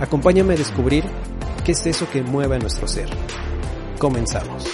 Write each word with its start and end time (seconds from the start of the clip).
Acompáñame 0.00 0.54
a 0.54 0.56
descubrir 0.56 1.04
qué 1.64 1.70
es 1.70 1.86
eso 1.86 2.10
que 2.10 2.20
mueve 2.20 2.56
a 2.56 2.58
nuestro 2.58 2.88
ser. 2.88 3.08
Comenzamos. 3.98 4.66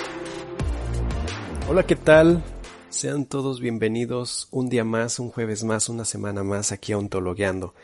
Hola, 1.69 1.85
¿qué 1.85 1.95
tal? 1.95 2.43
Sean 2.89 3.27
todos 3.27 3.61
bienvenidos 3.61 4.49
un 4.51 4.71
día 4.71 4.83
más, 4.83 5.19
un 5.19 5.31
jueves 5.31 5.63
más, 5.63 5.91
una 5.91 6.07
semana 6.07 6.43
más 6.43 6.73
aquí 6.73 6.93
a 6.93 6.99
Ontologueando. 6.99 7.75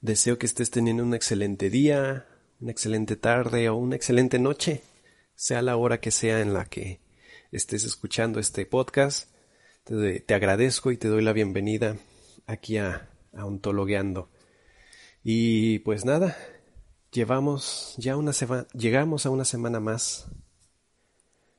Deseo 0.00 0.38
que 0.38 0.46
estés 0.46 0.70
teniendo 0.70 1.02
un 1.02 1.12
excelente 1.12 1.68
día, 1.68 2.26
una 2.58 2.70
excelente 2.70 3.16
tarde 3.16 3.68
o 3.68 3.76
una 3.76 3.94
excelente 3.94 4.38
noche, 4.38 4.80
sea 5.34 5.60
la 5.60 5.76
hora 5.76 6.00
que 6.00 6.10
sea 6.10 6.40
en 6.40 6.54
la 6.54 6.64
que 6.64 7.00
estés 7.52 7.84
escuchando 7.84 8.40
este 8.40 8.64
podcast. 8.64 9.30
Te, 9.84 10.34
agradezco 10.34 10.90
y 10.90 10.96
te 10.96 11.08
doy 11.08 11.22
la 11.22 11.34
bienvenida 11.34 11.98
aquí 12.46 12.78
a, 12.78 13.10
a 13.34 13.44
Ontologueando. 13.44 14.30
Y 15.22 15.80
pues 15.80 16.06
nada, 16.06 16.36
llevamos 17.12 17.94
ya 17.96 18.16
una 18.16 18.32
semana, 18.32 18.66
llegamos 18.72 19.26
a 19.26 19.30
una 19.30 19.44
semana 19.44 19.80
más. 19.80 20.26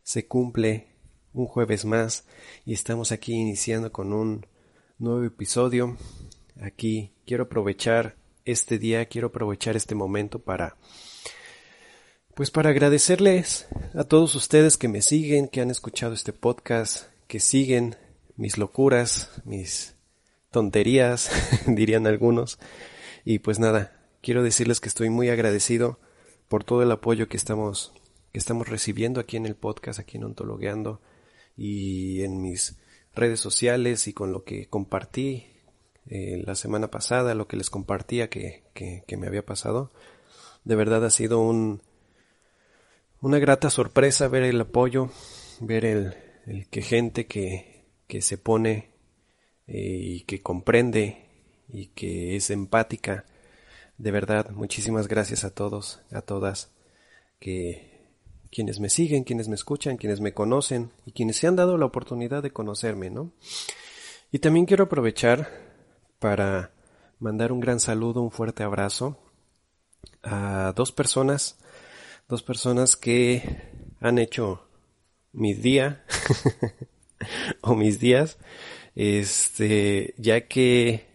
Se 0.03 0.27
cumple 0.27 0.87
un 1.33 1.45
jueves 1.45 1.85
más 1.85 2.25
y 2.65 2.73
estamos 2.73 3.11
aquí 3.11 3.33
iniciando 3.33 3.91
con 3.91 4.13
un 4.13 4.45
nuevo 4.97 5.23
episodio. 5.23 5.97
Aquí 6.61 7.13
quiero 7.25 7.43
aprovechar 7.45 8.15
este 8.45 8.79
día, 8.79 9.05
quiero 9.05 9.27
aprovechar 9.27 9.75
este 9.75 9.95
momento 9.95 10.39
para 10.39 10.77
pues 12.35 12.51
para 12.51 12.69
agradecerles 12.69 13.67
a 13.93 14.05
todos 14.05 14.33
ustedes 14.35 14.77
que 14.77 14.87
me 14.87 15.01
siguen, 15.01 15.49
que 15.49 15.59
han 15.59 15.71
escuchado 15.71 16.13
este 16.13 16.31
podcast, 16.31 17.07
que 17.27 17.41
siguen 17.41 17.97
mis 18.37 18.57
locuras, 18.57 19.29
mis 19.43 19.95
tonterías, 20.49 21.29
dirían 21.67 22.07
algunos. 22.07 22.57
Y 23.25 23.39
pues 23.39 23.59
nada, 23.59 23.98
quiero 24.21 24.43
decirles 24.43 24.79
que 24.79 24.89
estoy 24.89 25.09
muy 25.09 25.29
agradecido 25.29 25.99
por 26.47 26.63
todo 26.63 26.83
el 26.83 26.91
apoyo 26.91 27.27
que 27.27 27.37
estamos 27.37 27.93
que 28.31 28.39
estamos 28.39 28.67
recibiendo 28.67 29.19
aquí 29.19 29.37
en 29.37 29.45
el 29.45 29.55
podcast, 29.55 29.99
aquí 29.99 30.17
en 30.17 30.23
Ontologueando 30.23 31.01
y 31.57 32.21
en 32.23 32.41
mis 32.41 32.77
redes 33.15 33.39
sociales 33.39 34.07
y 34.07 34.13
con 34.13 34.31
lo 34.31 34.43
que 34.43 34.67
compartí 34.67 35.47
eh, 36.07 36.41
la 36.45 36.55
semana 36.55 36.91
pasada, 36.91 37.33
lo 37.35 37.47
que 37.47 37.57
les 37.57 37.69
compartía 37.69 38.29
que, 38.29 38.63
que, 38.73 39.17
me 39.17 39.27
había 39.27 39.45
pasado. 39.45 39.91
De 40.63 40.75
verdad 40.75 41.05
ha 41.05 41.09
sido 41.09 41.39
un, 41.39 41.81
una 43.19 43.39
grata 43.39 43.69
sorpresa 43.69 44.27
ver 44.27 44.43
el 44.43 44.61
apoyo, 44.61 45.09
ver 45.59 45.85
el, 45.85 46.15
el 46.45 46.67
que 46.67 46.81
gente 46.81 47.25
que, 47.25 47.85
que 48.07 48.21
se 48.21 48.37
pone 48.37 48.91
eh, 49.67 49.99
y 50.01 50.21
que 50.21 50.41
comprende 50.41 51.25
y 51.67 51.87
que 51.87 52.35
es 52.35 52.49
empática 52.51 53.25
de 53.99 54.11
verdad, 54.11 54.49
muchísimas 54.51 55.09
gracias 55.09 55.43
a 55.43 55.53
todos, 55.53 55.99
a 56.11 56.21
todas, 56.21 56.71
que 57.37 58.07
quienes 58.49 58.79
me 58.79 58.89
siguen, 58.89 59.25
quienes 59.25 59.49
me 59.49 59.55
escuchan, 59.55 59.97
quienes 59.97 60.21
me 60.21 60.33
conocen 60.33 60.91
y 61.05 61.11
quienes 61.11 61.35
se 61.35 61.47
han 61.47 61.57
dado 61.57 61.77
la 61.77 61.85
oportunidad 61.85 62.41
de 62.41 62.51
conocerme, 62.51 63.09
¿no? 63.09 63.33
Y 64.31 64.39
también 64.39 64.65
quiero 64.65 64.85
aprovechar 64.85 65.49
para 66.17 66.71
mandar 67.19 67.51
un 67.51 67.59
gran 67.59 67.81
saludo, 67.81 68.21
un 68.21 68.31
fuerte 68.31 68.63
abrazo 68.63 69.17
a 70.23 70.71
dos 70.77 70.93
personas, 70.93 71.59
dos 72.29 72.41
personas 72.41 72.95
que 72.95 73.43
han 73.99 74.17
hecho 74.17 74.65
mi 75.33 75.53
día 75.53 76.05
o 77.61 77.75
mis 77.75 77.99
días, 77.99 78.37
este, 78.95 80.13
ya 80.17 80.47
que 80.47 81.08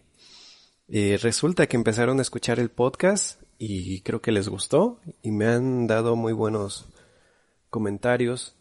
eh, 0.88 1.18
resulta 1.20 1.66
que 1.66 1.76
empezaron 1.76 2.18
a 2.18 2.22
escuchar 2.22 2.60
el 2.60 2.70
podcast 2.70 3.40
y 3.58 4.02
creo 4.02 4.20
que 4.20 4.32
les 4.32 4.48
gustó 4.48 5.00
y 5.22 5.30
me 5.30 5.46
han 5.46 5.86
dado 5.86 6.16
muy 6.16 6.32
buenos 6.32 6.86
comentarios 7.70 8.56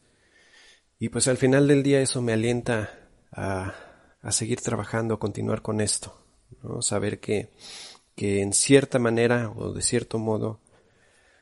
y 1.00 1.09
pues 1.09 1.28
al 1.28 1.38
final 1.38 1.67
del 1.67 1.84
día 1.84 2.01
eso 2.01 2.22
me 2.22 2.34
alienta 2.34 3.09
a, 3.31 3.73
a 4.22 4.31
seguir 4.31 4.61
trabajando, 4.61 5.16
a 5.16 5.19
continuar 5.19 5.61
con 5.61 5.81
esto, 5.81 6.17
¿no? 6.61 6.81
saber 6.81 7.19
que, 7.19 7.50
que 8.16 8.41
en 8.41 8.53
cierta 8.53 9.00
manera 9.00 9.51
o 9.55 9.73
de 9.73 9.81
cierto 9.81 10.17
modo 10.17 10.61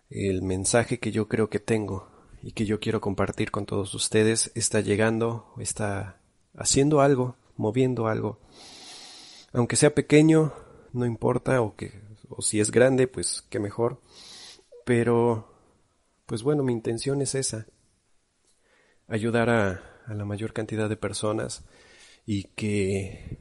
el 0.09 0.41
mensaje 0.41 0.99
que 0.99 1.11
yo 1.11 1.27
creo 1.27 1.49
que 1.49 1.59
tengo 1.59 2.09
y 2.41 2.53
que 2.53 2.65
yo 2.65 2.79
quiero 2.79 3.01
compartir 3.01 3.51
con 3.51 3.67
todos 3.67 3.93
ustedes 3.93 4.51
está 4.55 4.81
llegando, 4.81 5.53
está 5.59 6.19
haciendo 6.55 7.01
algo, 7.01 7.35
moviendo 7.55 8.07
algo, 8.07 8.39
aunque 9.53 9.75
sea 9.75 9.93
pequeño, 9.93 10.53
no 10.93 11.05
importa, 11.05 11.61
o 11.61 11.75
que, 11.75 12.01
o 12.29 12.41
si 12.41 12.59
es 12.59 12.71
grande, 12.71 13.07
pues 13.07 13.43
qué 13.49 13.59
mejor. 13.59 14.01
Pero, 14.85 15.53
pues 16.25 16.43
bueno, 16.43 16.63
mi 16.63 16.73
intención 16.73 17.21
es 17.21 17.35
esa, 17.35 17.67
ayudar 19.07 19.49
a, 19.49 20.01
a 20.05 20.13
la 20.13 20.25
mayor 20.25 20.53
cantidad 20.53 20.89
de 20.89 20.97
personas 20.97 21.63
y 22.25 22.43
que 22.43 23.39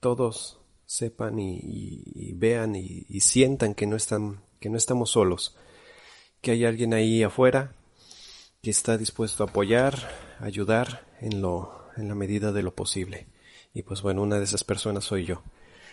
todos 0.00 0.60
sepan 0.86 1.38
y, 1.38 2.32
vean 2.34 2.74
y, 2.74 3.06
y, 3.08 3.20
sientan 3.20 3.74
que 3.74 3.86
no 3.86 3.96
están, 3.96 4.42
que 4.58 4.70
no 4.70 4.76
estamos 4.76 5.10
solos, 5.10 5.56
que 6.40 6.50
hay 6.52 6.64
alguien 6.64 6.94
ahí 6.94 7.22
afuera 7.22 7.76
que 8.62 8.70
está 8.70 8.98
dispuesto 8.98 9.44
a 9.44 9.46
apoyar, 9.46 9.94
ayudar 10.40 11.06
en 11.20 11.40
lo, 11.40 11.86
en 11.96 12.08
la 12.08 12.14
medida 12.14 12.52
de 12.52 12.62
lo 12.62 12.74
posible. 12.74 13.28
Y 13.72 13.82
pues 13.82 14.02
bueno, 14.02 14.22
una 14.22 14.38
de 14.38 14.44
esas 14.44 14.64
personas 14.64 15.04
soy 15.04 15.24
yo. 15.24 15.42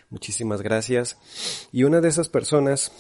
Muchísimas 0.09 0.61
gracias. 0.61 1.17
Y 1.71 1.83
una 1.83 1.99
de 1.99 2.07
esas 2.07 2.29
personas 2.29 2.91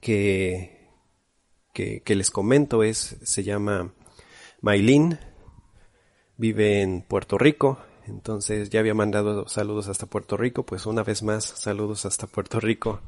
que, 0.00 0.88
que, 1.72 2.14
les 2.14 2.30
comento 2.30 2.82
es, 2.82 3.16
se 3.22 3.42
llama 3.42 3.92
Maylin, 4.62 5.18
vive 6.36 6.80
en 6.80 7.02
Puerto 7.02 7.36
Rico, 7.38 7.78
entonces 8.06 8.70
ya 8.70 8.80
había 8.80 8.94
mandado 8.94 9.48
saludos 9.48 9.88
hasta 9.88 10.06
Puerto 10.06 10.36
Rico, 10.36 10.64
pues 10.64 10.86
una 10.86 11.02
vez 11.02 11.22
más 11.22 11.44
saludos 11.44 12.06
hasta 12.06 12.26
Puerto 12.26 12.60
Rico, 12.60 13.00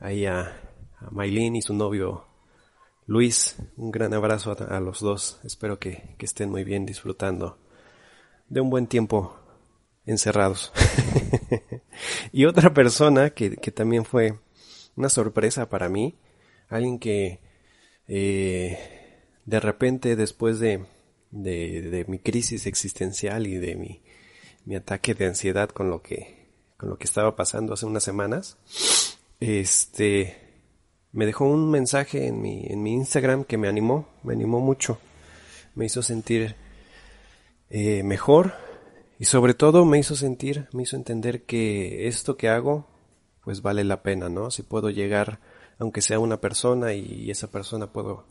ahí 0.00 0.26
a, 0.26 0.60
a 0.98 1.10
Maylin 1.10 1.56
y 1.56 1.62
su 1.62 1.74
novio 1.74 2.26
Luis, 3.06 3.56
un 3.76 3.90
gran 3.90 4.14
abrazo 4.14 4.56
a, 4.58 4.76
a 4.76 4.80
los 4.80 5.00
dos, 5.00 5.40
espero 5.44 5.78
que, 5.78 6.16
que 6.18 6.24
estén 6.24 6.50
muy 6.50 6.64
bien 6.64 6.86
disfrutando 6.86 7.58
de 8.48 8.60
un 8.60 8.70
buen 8.70 8.86
tiempo 8.86 9.43
encerrados. 10.06 10.72
y 12.32 12.44
otra 12.44 12.74
persona 12.74 13.30
que, 13.30 13.56
que, 13.56 13.70
también 13.70 14.04
fue 14.04 14.38
una 14.96 15.08
sorpresa 15.08 15.68
para 15.68 15.88
mí, 15.88 16.14
alguien 16.68 16.98
que 16.98 17.40
eh, 18.08 18.78
de 19.46 19.60
repente 19.60 20.16
después 20.16 20.58
de, 20.58 20.84
de, 21.30 22.04
mi 22.08 22.18
crisis 22.18 22.66
existencial 22.66 23.46
y 23.46 23.56
de 23.56 23.76
mi, 23.76 24.02
mi 24.64 24.76
ataque 24.76 25.14
de 25.14 25.26
ansiedad 25.26 25.68
con 25.70 25.90
lo 25.90 26.02
que 26.02 26.44
con 26.76 26.88
lo 26.90 26.98
que 26.98 27.04
estaba 27.04 27.36
pasando 27.36 27.72
hace 27.72 27.86
unas 27.86 28.02
semanas, 28.02 28.58
este 29.40 30.36
me 31.12 31.26
dejó 31.26 31.46
un 31.46 31.70
mensaje 31.70 32.26
en 32.26 32.42
mi, 32.42 32.66
en 32.66 32.82
mi 32.82 32.92
Instagram 32.92 33.44
que 33.44 33.56
me 33.56 33.68
animó, 33.68 34.08
me 34.24 34.34
animó 34.34 34.58
mucho, 34.58 34.98
me 35.76 35.86
hizo 35.86 36.02
sentir 36.02 36.56
eh, 37.70 38.02
mejor, 38.02 38.54
y 39.18 39.24
sobre 39.26 39.54
todo 39.54 39.84
me 39.84 39.98
hizo 39.98 40.16
sentir, 40.16 40.68
me 40.72 40.82
hizo 40.82 40.96
entender 40.96 41.44
que 41.44 42.08
esto 42.08 42.36
que 42.36 42.48
hago 42.48 42.88
pues 43.44 43.60
vale 43.62 43.84
la 43.84 44.02
pena, 44.02 44.28
¿no? 44.28 44.50
Si 44.50 44.62
puedo 44.62 44.88
llegar, 44.90 45.38
aunque 45.78 46.00
sea 46.00 46.18
una 46.18 46.40
persona 46.40 46.94
y 46.94 47.30
esa 47.30 47.50
persona 47.50 47.92
puedo 47.92 48.26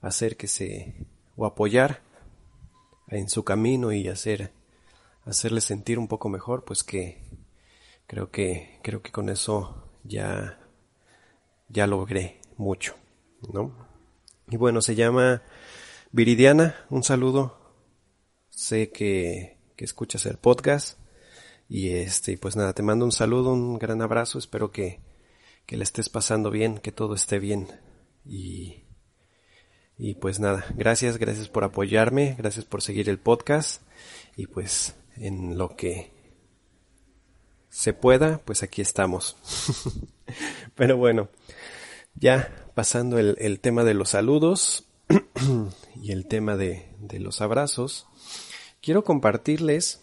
hacer 0.00 0.36
que 0.36 0.48
se, 0.48 1.06
o 1.36 1.44
apoyar 1.46 2.02
en 3.08 3.28
su 3.28 3.44
camino 3.44 3.92
y 3.92 4.08
hacer, 4.08 4.52
hacerle 5.24 5.60
sentir 5.60 5.98
un 5.98 6.08
poco 6.08 6.28
mejor, 6.28 6.64
pues 6.64 6.82
que 6.82 7.22
creo 8.06 8.30
que, 8.30 8.80
creo 8.82 9.02
que 9.02 9.12
con 9.12 9.28
eso 9.28 9.90
ya, 10.04 10.58
ya 11.68 11.86
logré 11.86 12.40
mucho, 12.56 12.94
¿no? 13.52 13.72
Y 14.48 14.56
bueno, 14.56 14.80
se 14.80 14.94
llama 14.94 15.42
Viridiana, 16.12 16.76
un 16.88 17.02
saludo. 17.02 17.58
Sé 18.48 18.90
que, 18.90 19.55
que 19.76 19.84
escuchas 19.84 20.26
el 20.26 20.38
podcast. 20.38 20.98
Y 21.68 21.90
este, 21.90 22.38
pues 22.38 22.56
nada, 22.56 22.72
te 22.72 22.82
mando 22.82 23.04
un 23.04 23.12
saludo, 23.12 23.52
un 23.52 23.78
gran 23.78 24.02
abrazo, 24.02 24.38
espero 24.38 24.70
que, 24.70 25.00
que 25.66 25.76
le 25.76 25.84
estés 25.84 26.08
pasando 26.08 26.50
bien, 26.50 26.78
que 26.78 26.92
todo 26.92 27.14
esté 27.14 27.38
bien. 27.38 27.68
Y, 28.24 28.84
y 29.98 30.14
pues 30.14 30.40
nada, 30.40 30.64
gracias, 30.74 31.18
gracias 31.18 31.48
por 31.48 31.64
apoyarme, 31.64 32.34
gracias 32.38 32.64
por 32.64 32.82
seguir 32.82 33.08
el 33.08 33.18
podcast. 33.18 33.82
Y 34.36 34.46
pues 34.46 34.94
en 35.16 35.58
lo 35.58 35.76
que 35.76 36.12
se 37.68 37.92
pueda, 37.92 38.38
pues 38.38 38.62
aquí 38.62 38.80
estamos. 38.80 39.36
Pero 40.74 40.96
bueno, 40.96 41.28
ya 42.14 42.70
pasando 42.74 43.18
el, 43.18 43.36
el 43.38 43.60
tema 43.60 43.84
de 43.84 43.94
los 43.94 44.10
saludos 44.10 44.86
y 45.94 46.12
el 46.12 46.26
tema 46.26 46.56
de, 46.56 46.94
de 47.00 47.20
los 47.20 47.40
abrazos, 47.40 48.06
quiero 48.80 49.04
compartirles 49.04 50.02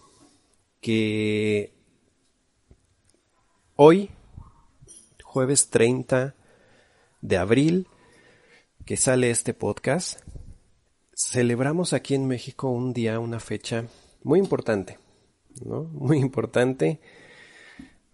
que 0.82 1.74
hoy, 3.76 4.10
jueves 5.24 5.70
30 5.70 6.36
de 7.22 7.38
abril, 7.38 7.88
que 8.86 8.98
sale 8.98 9.32
este 9.32 9.54
podcast, 9.54 10.20
celebramos 11.16 11.94
aquí 11.94 12.16
en 12.16 12.28
México 12.28 12.70
un 12.70 12.94
día, 12.94 13.20
una 13.20 13.40
fecha 13.40 13.86
muy 14.24 14.40
importante, 14.40 15.00
¿no? 15.64 15.84
Muy 15.84 16.18
importante 16.20 17.00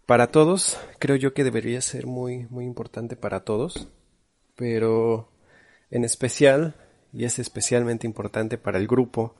para 0.06 0.28
todos. 0.32 0.80
Creo 1.00 1.16
yo 1.16 1.34
que 1.34 1.44
debería 1.44 1.82
ser 1.82 2.06
muy, 2.06 2.46
muy 2.50 2.66
importante 2.66 3.16
para 3.16 3.42
todos, 3.42 3.88
pero 4.56 5.30
en 5.92 6.04
especial, 6.04 6.76
y 7.14 7.26
es 7.26 7.40
especialmente 7.40 8.06
importante 8.06 8.58
para 8.58 8.78
el 8.78 8.88
grupo 8.88 9.36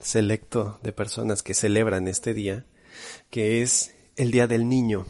selecto 0.00 0.78
de 0.82 0.92
personas 0.92 1.42
que 1.42 1.54
celebran 1.54 2.08
este 2.08 2.34
día, 2.34 2.66
que 3.30 3.62
es 3.62 3.94
el 4.16 4.30
Día 4.30 4.46
del 4.46 4.68
Niño. 4.68 5.06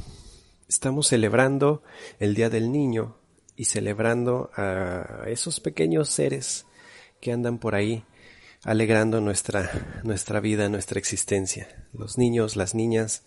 Estamos 0.68 1.08
celebrando 1.08 1.82
el 2.18 2.34
Día 2.34 2.50
del 2.50 2.72
Niño 2.72 3.16
y 3.56 3.66
celebrando 3.66 4.50
a 4.56 5.24
esos 5.26 5.60
pequeños 5.60 6.08
seres 6.08 6.66
que 7.20 7.32
andan 7.32 7.58
por 7.58 7.74
ahí 7.74 8.04
alegrando 8.64 9.20
nuestra, 9.20 10.00
nuestra 10.04 10.40
vida, 10.40 10.68
nuestra 10.68 10.98
existencia. 10.98 11.86
Los 11.92 12.18
niños, 12.18 12.56
las 12.56 12.74
niñas. 12.74 13.24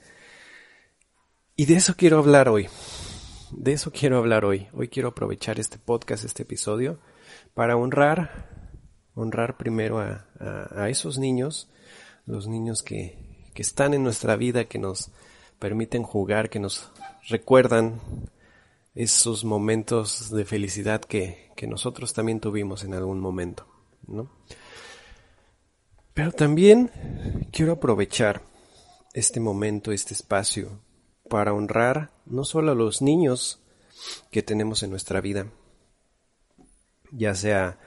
Y 1.56 1.66
de 1.66 1.76
eso 1.76 1.96
quiero 1.96 2.18
hablar 2.18 2.50
hoy. 2.50 2.68
De 3.52 3.74
eso 3.74 3.92
quiero 3.92 4.18
hablar 4.18 4.46
hoy. 4.46 4.68
Hoy 4.74 4.90
quiero 4.90 5.10
aprovechar 5.10 5.60
este 5.60 5.78
podcast, 5.78 6.26
este 6.26 6.44
episodio, 6.44 7.00
para 7.54 7.78
honrar 7.78 8.57
honrar 9.18 9.58
primero 9.58 10.00
a, 10.00 10.90
esos 10.90 11.18
niños, 11.18 11.70
los 12.26 12.48
niños 12.48 12.84
que, 12.84 13.50
que 13.54 13.64
están 13.64 13.94
en 13.94 14.04
nuestra 14.04 14.36
vida, 14.36 14.66
que 14.66 14.78
nos 14.78 15.10
permiten 15.60 16.04
jugar, 16.04 16.50
que 16.50 16.60
nos 16.60 16.92
recuerdan 17.28 18.00
esos 18.94 19.44
momentos 19.44 20.30
de 20.30 20.46
felicidad 20.46 21.02
que, 21.02 21.52
que 21.56 21.68
nosotros 21.68 22.14
también 22.14 22.40
tuvimos 22.40 22.84
en 22.84 22.94
algún 22.94 23.20
momento, 23.20 23.68
¿no? 24.08 24.30
Pero 26.14 26.32
también 26.32 26.92
quiero 27.52 27.74
aprovechar 27.74 28.42
este 29.14 29.40
momento, 29.40 29.92
este 29.92 30.14
espacio, 30.14 30.80
para 31.30 31.54
honrar 31.54 32.12
no 32.26 32.44
solo 32.44 32.72
a 32.72 32.76
los 32.76 33.02
niños 33.02 33.62
que 34.32 34.44
tenemos 34.44 34.84
en 34.84 34.92
nuestra 34.92 35.22
vida, 35.22 35.48
ya 37.12 37.36
sea 37.36 37.80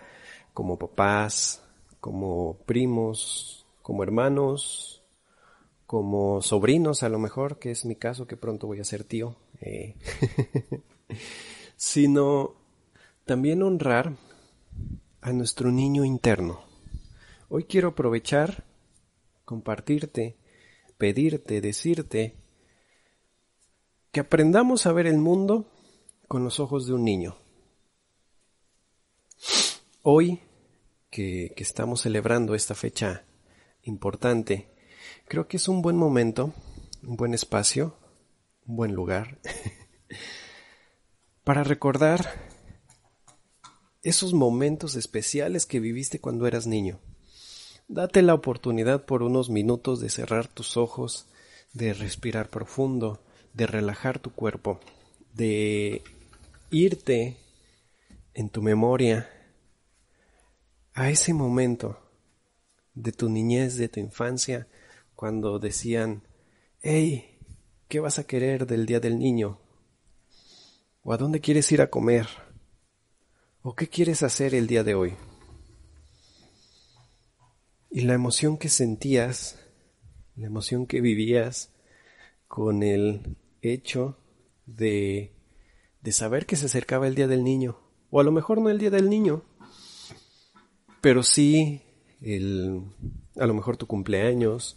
como 0.54 0.78
papás, 0.78 1.62
como 2.00 2.58
primos, 2.66 3.66
como 3.82 4.02
hermanos, 4.02 5.02
como 5.86 6.40
sobrinos 6.42 7.02
a 7.02 7.08
lo 7.08 7.18
mejor, 7.18 7.58
que 7.58 7.70
es 7.70 7.84
mi 7.84 7.96
caso, 7.96 8.26
que 8.26 8.36
pronto 8.36 8.66
voy 8.66 8.80
a 8.80 8.84
ser 8.84 9.04
tío, 9.04 9.36
eh, 9.60 9.96
sino 11.76 12.54
también 13.24 13.62
honrar 13.62 14.14
a 15.20 15.32
nuestro 15.32 15.70
niño 15.70 16.04
interno. 16.04 16.60
Hoy 17.48 17.64
quiero 17.64 17.88
aprovechar, 17.88 18.64
compartirte, 19.44 20.36
pedirte, 20.96 21.60
decirte 21.60 22.36
que 24.12 24.20
aprendamos 24.20 24.86
a 24.86 24.92
ver 24.92 25.06
el 25.06 25.18
mundo 25.18 25.66
con 26.28 26.44
los 26.44 26.60
ojos 26.60 26.86
de 26.86 26.94
un 26.94 27.04
niño. 27.04 27.36
Hoy 30.02 30.40
que, 31.10 31.52
estamos 31.58 32.00
celebrando 32.00 32.54
esta 32.54 32.74
fecha 32.74 33.26
importante, 33.82 34.70
creo 35.28 35.46
que 35.46 35.58
es 35.58 35.68
un 35.68 35.82
buen 35.82 35.94
momento, 35.94 36.54
un 37.02 37.18
buen 37.18 37.34
espacio, 37.34 37.94
un 38.64 38.76
buen 38.76 38.94
lugar 38.94 39.38
para 41.44 41.64
recordar 41.64 42.32
esos 44.02 44.32
momentos 44.32 44.94
especiales 44.94 45.66
que 45.66 45.80
viviste 45.80 46.18
cuando 46.18 46.46
eras 46.46 46.66
niño. 46.66 46.98
Date 47.86 48.22
la 48.22 48.32
oportunidad 48.32 49.04
por 49.04 49.22
unos 49.22 49.50
minutos 49.50 50.00
de 50.00 50.08
cerrar 50.08 50.48
tus 50.48 50.78
ojos, 50.78 51.26
de 51.74 51.92
respirar 51.92 52.48
profundo, 52.48 53.22
de 53.52 53.66
relajar 53.66 54.18
tu 54.18 54.30
cuerpo, 54.30 54.80
de 55.34 56.02
irte 56.70 57.36
en 58.32 58.48
tu 58.48 58.62
memoria 58.62 59.28
a 60.94 61.10
ese 61.10 61.32
momento 61.34 61.98
de 62.94 63.12
tu 63.12 63.28
niñez, 63.28 63.76
de 63.76 63.88
tu 63.88 64.00
infancia, 64.00 64.68
cuando 65.14 65.58
decían, 65.58 66.22
hey, 66.80 67.38
¿qué 67.88 68.00
vas 68.00 68.18
a 68.18 68.24
querer 68.24 68.66
del 68.66 68.86
Día 68.86 69.00
del 69.00 69.18
Niño? 69.18 69.60
¿O 71.02 71.12
a 71.12 71.16
dónde 71.16 71.40
quieres 71.40 71.70
ir 71.72 71.82
a 71.82 71.90
comer? 71.90 72.26
¿O 73.62 73.74
qué 73.74 73.88
quieres 73.88 74.22
hacer 74.22 74.54
el 74.54 74.66
día 74.66 74.84
de 74.84 74.94
hoy? 74.94 75.14
Y 77.90 78.02
la 78.02 78.14
emoción 78.14 78.56
que 78.56 78.68
sentías, 78.68 79.58
la 80.36 80.46
emoción 80.46 80.86
que 80.86 81.00
vivías 81.00 81.72
con 82.48 82.82
el 82.82 83.36
hecho 83.62 84.18
de, 84.66 85.34
de 86.00 86.12
saber 86.12 86.46
que 86.46 86.56
se 86.56 86.66
acercaba 86.66 87.06
el 87.06 87.14
Día 87.14 87.28
del 87.28 87.44
Niño, 87.44 87.78
o 88.10 88.20
a 88.20 88.24
lo 88.24 88.32
mejor 88.32 88.60
no 88.60 88.70
el 88.70 88.78
Día 88.78 88.90
del 88.90 89.10
Niño, 89.10 89.44
pero 91.00 91.22
sí 91.22 91.82
el, 92.22 92.82
a 93.36 93.46
lo 93.46 93.54
mejor 93.54 93.76
tu 93.76 93.86
cumpleaños 93.86 94.76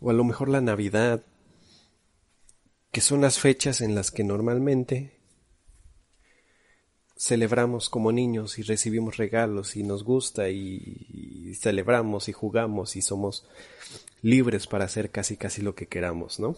o 0.00 0.10
a 0.10 0.12
lo 0.12 0.24
mejor 0.24 0.48
la 0.48 0.60
Navidad, 0.60 1.24
que 2.90 3.00
son 3.00 3.20
las 3.20 3.38
fechas 3.38 3.80
en 3.80 3.94
las 3.94 4.10
que 4.10 4.24
normalmente 4.24 5.16
celebramos 7.16 7.88
como 7.88 8.12
niños 8.12 8.58
y 8.58 8.62
recibimos 8.62 9.16
regalos 9.16 9.76
y 9.76 9.82
nos 9.82 10.04
gusta 10.04 10.50
y, 10.50 11.54
celebramos 11.54 12.28
y 12.28 12.32
jugamos 12.32 12.96
y 12.96 13.02
somos 13.02 13.46
libres 14.20 14.66
para 14.66 14.84
hacer 14.84 15.10
casi 15.10 15.36
casi 15.36 15.62
lo 15.62 15.74
que 15.74 15.86
queramos, 15.86 16.38
¿no? 16.38 16.56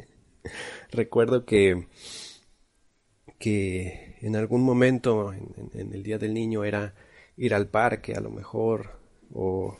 Recuerdo 0.90 1.44
que 1.44 1.86
que 3.38 4.16
en 4.20 4.36
algún 4.36 4.62
momento 4.62 5.32
en 5.32 5.94
el 5.94 6.02
Día 6.02 6.18
del 6.18 6.34
Niño 6.34 6.64
era 6.64 6.94
ir 7.40 7.54
al 7.54 7.68
parque 7.68 8.14
a 8.14 8.20
lo 8.20 8.30
mejor 8.30 9.00
o 9.32 9.76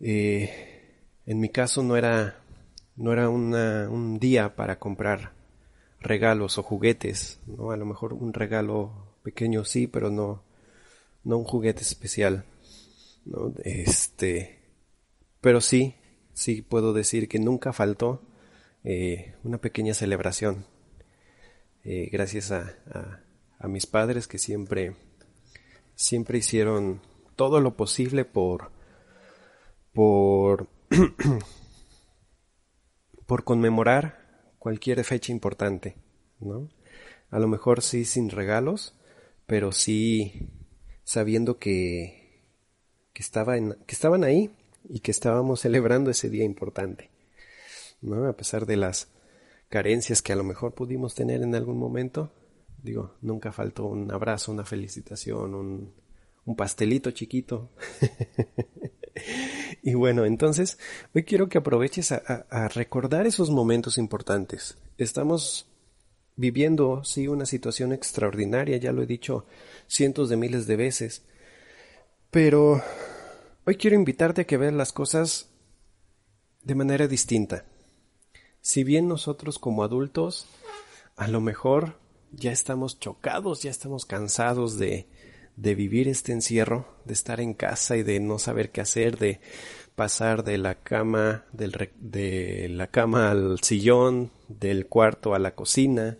eh, 0.00 0.50
en 1.26 1.40
mi 1.40 1.48
caso 1.48 1.82
no 1.84 1.96
era 1.96 2.42
no 2.96 3.12
era 3.12 3.28
un 3.28 4.18
día 4.18 4.56
para 4.56 4.80
comprar 4.80 5.32
regalos 6.00 6.58
o 6.58 6.64
juguetes 6.64 7.38
no 7.46 7.70
a 7.70 7.76
lo 7.76 7.86
mejor 7.86 8.14
un 8.14 8.32
regalo 8.32 9.14
pequeño 9.22 9.64
sí 9.64 9.86
pero 9.86 10.10
no 10.10 10.42
no 11.22 11.38
un 11.38 11.44
juguete 11.44 11.82
especial 11.82 12.44
no 13.24 13.52
este 13.62 14.58
pero 15.40 15.60
sí 15.60 15.94
sí 16.32 16.62
puedo 16.62 16.92
decir 16.92 17.28
que 17.28 17.38
nunca 17.38 17.72
faltó 17.72 18.22
eh, 18.82 19.34
una 19.44 19.58
pequeña 19.58 19.94
celebración 19.94 20.66
eh, 21.84 22.08
gracias 22.10 22.50
a, 22.50 22.74
a 23.60 23.68
mis 23.68 23.86
padres 23.86 24.26
que 24.26 24.38
siempre 24.38 24.96
siempre 25.98 26.38
hicieron 26.38 27.00
todo 27.34 27.60
lo 27.60 27.76
posible 27.76 28.24
por 28.24 28.70
por 29.92 30.68
por 33.26 33.42
conmemorar 33.42 34.54
cualquier 34.60 35.02
fecha 35.04 35.32
importante, 35.32 35.96
¿no? 36.38 36.68
A 37.30 37.38
lo 37.40 37.48
mejor 37.48 37.82
sí 37.82 38.04
sin 38.04 38.30
regalos, 38.30 38.94
pero 39.46 39.72
sí 39.72 40.48
sabiendo 41.02 41.58
que, 41.58 42.44
que, 43.12 43.22
que 43.22 43.92
estaban 43.92 44.24
ahí 44.24 44.54
y 44.88 45.00
que 45.00 45.10
estábamos 45.10 45.60
celebrando 45.60 46.10
ese 46.10 46.30
día 46.30 46.44
importante, 46.44 47.10
¿no? 48.00 48.28
A 48.28 48.36
pesar 48.36 48.66
de 48.66 48.76
las 48.76 49.08
carencias 49.68 50.22
que 50.22 50.32
a 50.32 50.36
lo 50.36 50.44
mejor 50.44 50.74
pudimos 50.74 51.16
tener 51.16 51.42
en 51.42 51.56
algún 51.56 51.76
momento, 51.76 52.32
digo, 52.82 53.16
nunca 53.22 53.52
faltó 53.52 53.86
un 53.86 54.10
abrazo, 54.12 54.52
una 54.52 54.64
felicitación, 54.64 55.54
un, 55.54 55.92
un 56.48 56.56
pastelito 56.56 57.10
chiquito. 57.10 57.70
y 59.82 59.92
bueno, 59.94 60.24
entonces 60.24 60.78
hoy 61.14 61.24
quiero 61.24 61.48
que 61.48 61.58
aproveches 61.58 62.10
a, 62.12 62.68
recordar 62.68 63.26
esos 63.26 63.50
momentos 63.50 63.98
importantes. 63.98 64.78
Estamos 64.96 65.66
viviendo, 66.36 67.04
sí, 67.04 67.28
una 67.28 67.44
situación 67.44 67.92
extraordinaria, 67.92 68.78
ya 68.78 68.92
lo 68.92 69.02
he 69.02 69.06
dicho 69.06 69.44
cientos 69.86 70.30
de 70.30 70.36
miles 70.36 70.66
de 70.66 70.76
veces, 70.76 71.22
pero 72.30 72.82
hoy 73.66 73.76
quiero 73.76 73.96
invitarte 73.96 74.42
a 74.42 74.46
que 74.46 74.56
veas 74.56 74.72
las 74.72 74.92
cosas 74.92 75.50
de 76.62 76.74
manera 76.74 77.08
distinta. 77.08 77.66
Si 78.62 78.84
bien 78.84 79.06
nosotros 79.06 79.58
como 79.58 79.82
adultos, 79.84 80.46
a 81.16 81.28
lo 81.28 81.42
mejor 81.42 81.98
ya 82.32 82.52
estamos 82.52 82.98
chocados, 82.98 83.62
ya 83.62 83.70
estamos 83.70 84.06
cansados 84.06 84.78
de, 84.78 85.06
de 85.56 85.74
vivir 85.74 86.08
este 86.08 86.32
encierro, 86.32 86.86
de 87.04 87.14
estar 87.14 87.40
en 87.40 87.54
casa 87.54 87.96
y 87.96 88.02
de 88.02 88.20
no 88.20 88.38
saber 88.38 88.70
qué 88.70 88.80
hacer, 88.80 89.18
de 89.18 89.40
pasar 89.94 90.44
de 90.44 90.58
la 90.58 90.76
cama, 90.76 91.46
del, 91.52 91.90
de 91.96 92.68
la 92.70 92.88
cama 92.88 93.30
al 93.30 93.60
sillón, 93.60 94.30
del 94.48 94.86
cuarto 94.86 95.34
a 95.34 95.38
la 95.38 95.54
cocina. 95.54 96.18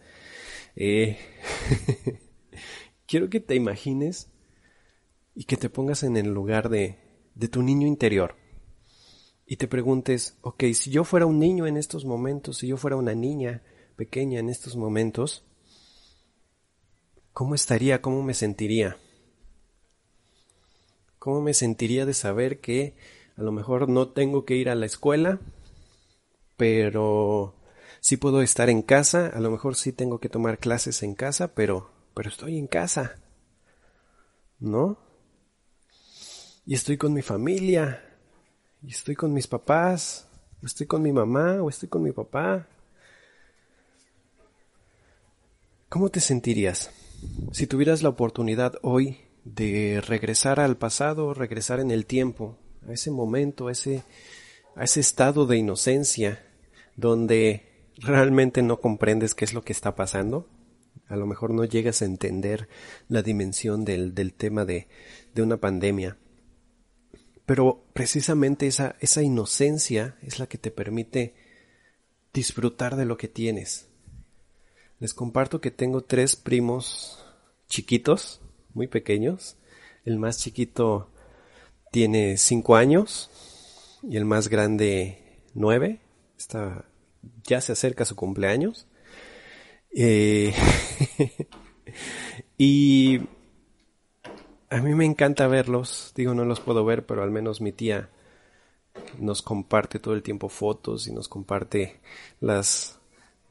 Eh, 0.74 1.18
quiero 3.06 3.30
que 3.30 3.40
te 3.40 3.54
imagines 3.54 4.28
y 5.34 5.44
que 5.44 5.56
te 5.56 5.70
pongas 5.70 6.02
en 6.02 6.16
el 6.16 6.28
lugar 6.28 6.68
de, 6.68 6.98
de 7.34 7.48
tu 7.48 7.62
niño 7.62 7.86
interior 7.86 8.34
y 9.50 9.56
te 9.56 9.66
preguntes, 9.66 10.36
ok, 10.42 10.64
si 10.74 10.90
yo 10.90 11.04
fuera 11.04 11.24
un 11.24 11.38
niño 11.38 11.66
en 11.66 11.78
estos 11.78 12.04
momentos, 12.04 12.58
si 12.58 12.66
yo 12.66 12.76
fuera 12.76 12.96
una 12.96 13.14
niña 13.14 13.62
pequeña 13.96 14.40
en 14.40 14.50
estos 14.50 14.76
momentos, 14.76 15.47
¿cómo 17.38 17.54
estaría? 17.54 18.02
¿Cómo 18.02 18.24
me 18.24 18.34
sentiría? 18.34 18.96
¿Cómo 21.20 21.40
me 21.40 21.54
sentiría 21.54 22.04
de 22.04 22.12
saber 22.12 22.58
que 22.58 22.96
a 23.36 23.42
lo 23.42 23.52
mejor 23.52 23.88
no 23.88 24.08
tengo 24.08 24.44
que 24.44 24.56
ir 24.56 24.68
a 24.68 24.74
la 24.74 24.86
escuela, 24.86 25.38
pero 26.56 27.54
sí 28.00 28.16
puedo 28.16 28.42
estar 28.42 28.68
en 28.70 28.82
casa, 28.82 29.28
a 29.28 29.38
lo 29.38 29.52
mejor 29.52 29.76
sí 29.76 29.92
tengo 29.92 30.18
que 30.18 30.28
tomar 30.28 30.58
clases 30.58 31.04
en 31.04 31.14
casa, 31.14 31.54
pero 31.54 31.92
pero 32.12 32.28
estoy 32.28 32.58
en 32.58 32.66
casa. 32.66 33.20
¿No? 34.58 34.98
Y 36.66 36.74
estoy 36.74 36.96
con 36.96 37.12
mi 37.12 37.22
familia, 37.22 38.02
y 38.82 38.90
estoy 38.90 39.14
con 39.14 39.32
mis 39.32 39.46
papás, 39.46 40.26
estoy 40.64 40.88
con 40.88 41.02
mi 41.02 41.12
mamá, 41.12 41.62
o 41.62 41.68
estoy 41.68 41.88
con 41.88 42.02
mi 42.02 42.10
papá. 42.10 42.66
¿Cómo 45.88 46.08
te 46.08 46.18
sentirías 46.18 46.90
si 47.52 47.66
tuvieras 47.66 48.02
la 48.02 48.10
oportunidad 48.10 48.74
hoy 48.82 49.18
de 49.44 50.00
regresar 50.00 50.60
al 50.60 50.76
pasado, 50.76 51.34
regresar 51.34 51.80
en 51.80 51.90
el 51.90 52.06
tiempo, 52.06 52.58
a 52.86 52.92
ese 52.92 53.10
momento, 53.10 53.68
a 53.68 53.72
ese, 53.72 54.02
a 54.76 54.84
ese 54.84 55.00
estado 55.00 55.46
de 55.46 55.56
inocencia 55.56 56.44
donde 56.96 57.90
realmente 57.96 58.62
no 58.62 58.80
comprendes 58.80 59.34
qué 59.34 59.44
es 59.44 59.54
lo 59.54 59.62
que 59.62 59.72
está 59.72 59.94
pasando. 59.94 60.48
A 61.06 61.16
lo 61.16 61.26
mejor 61.26 61.50
no 61.50 61.64
llegas 61.64 62.02
a 62.02 62.04
entender 62.04 62.68
la 63.08 63.22
dimensión 63.22 63.84
del, 63.84 64.14
del 64.14 64.34
tema 64.34 64.64
de, 64.64 64.88
de 65.34 65.42
una 65.42 65.56
pandemia. 65.56 66.18
Pero 67.46 67.86
precisamente 67.94 68.66
esa, 68.66 68.96
esa 69.00 69.22
inocencia 69.22 70.16
es 70.22 70.38
la 70.38 70.46
que 70.46 70.58
te 70.58 70.70
permite 70.70 71.34
disfrutar 72.34 72.96
de 72.96 73.06
lo 73.06 73.16
que 73.16 73.28
tienes. 73.28 73.87
Les 75.00 75.14
comparto 75.14 75.60
que 75.60 75.70
tengo 75.70 76.02
tres 76.02 76.34
primos 76.34 77.24
chiquitos, 77.68 78.40
muy 78.74 78.88
pequeños. 78.88 79.56
El 80.04 80.18
más 80.18 80.38
chiquito 80.38 81.10
tiene 81.92 82.36
cinco 82.36 82.74
años 82.74 83.30
y 84.02 84.16
el 84.16 84.24
más 84.24 84.48
grande 84.48 85.22
nueve. 85.54 86.00
Está, 86.36 86.84
ya 87.44 87.60
se 87.60 87.72
acerca 87.72 88.04
su 88.04 88.16
cumpleaños. 88.16 88.88
Eh, 89.94 90.52
y 92.58 93.20
a 94.70 94.80
mí 94.80 94.94
me 94.94 95.04
encanta 95.04 95.46
verlos. 95.46 96.12
Digo, 96.16 96.34
no 96.34 96.44
los 96.44 96.58
puedo 96.58 96.84
ver, 96.84 97.06
pero 97.06 97.22
al 97.22 97.30
menos 97.30 97.60
mi 97.60 97.70
tía 97.70 98.10
nos 99.20 99.42
comparte 99.42 100.00
todo 100.00 100.14
el 100.14 100.24
tiempo 100.24 100.48
fotos 100.48 101.06
y 101.06 101.12
nos 101.12 101.28
comparte 101.28 102.00
las 102.40 102.97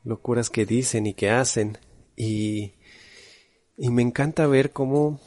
locuras 0.08 0.50
que 0.50 0.66
dicen 0.66 1.06
y 1.06 1.14
que 1.14 1.30
hacen. 1.30 1.78
Y 2.16 2.74
y 3.78 3.92
me 3.92 4.02
encanta 4.02 4.48
ver 4.48 4.72
cómo 4.72 5.22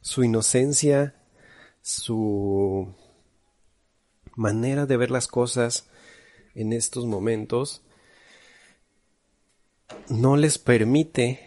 su 0.00 0.22
inocencia, 0.22 1.16
su 1.82 2.94
manera 4.36 4.86
de 4.86 4.96
ver 4.96 5.10
las 5.10 5.26
cosas 5.26 5.88
en 6.54 6.72
estos 6.72 7.04
momentos 7.04 7.82
no 10.08 10.36
les 10.36 10.58
permite 10.58 11.40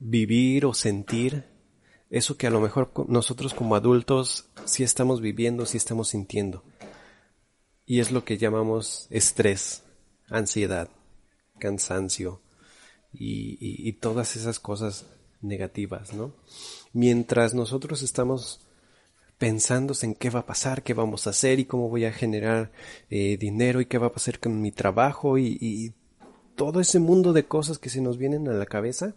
vivir 0.00 0.66
o 0.66 0.74
sentir 0.74 1.44
eso 2.10 2.36
que 2.36 2.48
a 2.48 2.50
lo 2.50 2.60
mejor 2.60 2.92
nosotros 3.08 3.54
como 3.54 3.76
adultos 3.76 4.48
sí 4.64 4.82
estamos 4.82 5.20
viviendo, 5.20 5.64
sí 5.64 5.76
estamos 5.76 6.08
sintiendo. 6.08 6.64
Y 7.86 8.00
es 8.00 8.10
lo 8.10 8.24
que 8.24 8.36
llamamos 8.36 9.06
estrés, 9.10 9.84
ansiedad, 10.28 10.88
cansancio, 11.58 12.40
y, 13.16 13.92
todas 13.94 14.36
esas 14.36 14.58
cosas 14.58 15.06
negativas, 15.40 16.14
¿no? 16.14 16.32
Mientras 16.92 17.54
nosotros 17.54 18.02
estamos 18.02 18.60
pensando 19.38 19.94
en 20.02 20.14
qué 20.14 20.30
va 20.30 20.40
a 20.40 20.46
pasar, 20.46 20.82
qué 20.82 20.94
vamos 20.94 21.26
a 21.26 21.30
hacer 21.30 21.58
y 21.58 21.64
cómo 21.64 21.88
voy 21.88 22.04
a 22.04 22.12
generar 22.12 22.72
eh, 23.10 23.36
dinero 23.36 23.80
y 23.80 23.86
qué 23.86 23.98
va 23.98 24.08
a 24.08 24.12
pasar 24.12 24.38
con 24.38 24.60
mi 24.60 24.72
trabajo 24.72 25.38
y, 25.38 25.58
y, 25.60 25.92
todo 26.56 26.80
ese 26.80 27.00
mundo 27.00 27.32
de 27.32 27.46
cosas 27.46 27.78
que 27.78 27.90
se 27.90 28.00
nos 28.00 28.16
vienen 28.16 28.48
a 28.48 28.52
la 28.52 28.66
cabeza, 28.66 29.16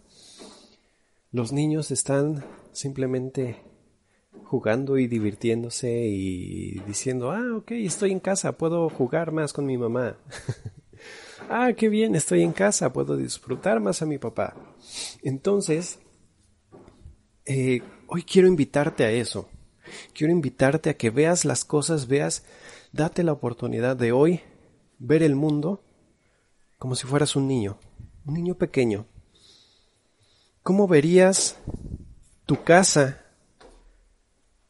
los 1.31 1.51
niños 1.51 1.91
están 1.91 2.43
simplemente 2.71 3.61
jugando 4.43 4.97
y 4.97 5.07
divirtiéndose 5.07 6.07
y 6.07 6.79
diciendo, 6.87 7.31
ah, 7.31 7.57
ok, 7.57 7.73
estoy 7.73 8.11
en 8.11 8.19
casa, 8.19 8.57
puedo 8.57 8.89
jugar 8.89 9.31
más 9.31 9.53
con 9.53 9.67
mi 9.67 9.77
mamá. 9.77 10.17
ah, 11.49 11.73
qué 11.75 11.89
bien, 11.89 12.15
estoy 12.15 12.43
en 12.43 12.51
casa, 12.51 12.93
puedo 12.93 13.17
disfrutar 13.17 13.79
más 13.79 14.01
a 14.01 14.05
mi 14.05 14.17
papá. 14.17 14.55
Entonces, 15.23 15.99
eh, 17.45 17.81
hoy 18.07 18.23
quiero 18.23 18.47
invitarte 18.47 19.05
a 19.05 19.11
eso. 19.11 19.49
Quiero 20.13 20.33
invitarte 20.33 20.89
a 20.89 20.97
que 20.97 21.09
veas 21.09 21.45
las 21.45 21.63
cosas, 21.63 22.07
veas, 22.07 22.43
date 22.91 23.23
la 23.23 23.31
oportunidad 23.31 23.95
de 23.95 24.11
hoy 24.11 24.41
ver 24.99 25.23
el 25.23 25.35
mundo 25.35 25.83
como 26.77 26.95
si 26.95 27.07
fueras 27.07 27.35
un 27.35 27.47
niño, 27.47 27.79
un 28.25 28.33
niño 28.33 28.55
pequeño. 28.55 29.05
¿Cómo 30.61 30.87
verías 30.87 31.57
tu 32.45 32.63
casa? 32.63 33.23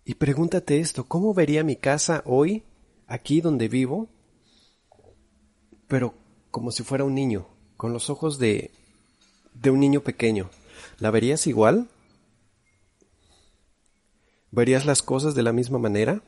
Y 0.06 0.16
pregúntate 0.16 0.80
esto, 0.80 1.06
¿cómo 1.06 1.34
vería 1.34 1.64
mi 1.64 1.76
casa 1.76 2.22
hoy, 2.26 2.64
aquí 3.08 3.42
donde 3.42 3.68
vivo? 3.68 4.08
Pero 5.88 6.14
como 6.58 6.72
si 6.72 6.82
fuera 6.82 7.04
un 7.04 7.14
niño, 7.14 7.46
con 7.78 7.94
los 7.94 8.10
ojos 8.10 8.40
de, 8.40 8.72
de 9.54 9.70
un 9.70 9.80
niño 9.80 10.02
pequeño. 10.02 10.50
¿La 10.98 11.12
verías 11.12 11.46
igual? 11.46 11.88
¿Verías 14.50 14.88
las 14.88 15.04
cosas 15.04 15.36
de 15.36 15.44
la 15.44 15.54
misma 15.54 15.78
manera? 15.78 16.24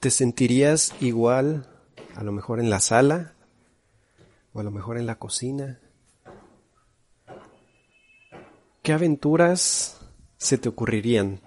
¿Te 0.00 0.10
sentirías 0.10 0.92
igual 1.00 1.68
a 2.16 2.24
lo 2.24 2.32
mejor 2.32 2.58
en 2.58 2.68
la 2.68 2.80
sala 2.80 3.34
o 4.52 4.58
a 4.58 4.64
lo 4.64 4.72
mejor 4.72 4.98
en 4.98 5.06
la 5.06 5.20
cocina? 5.20 5.78
¿Qué 8.82 8.92
aventuras 8.92 10.00
se 10.38 10.58
te 10.58 10.68
ocurrirían 10.68 11.40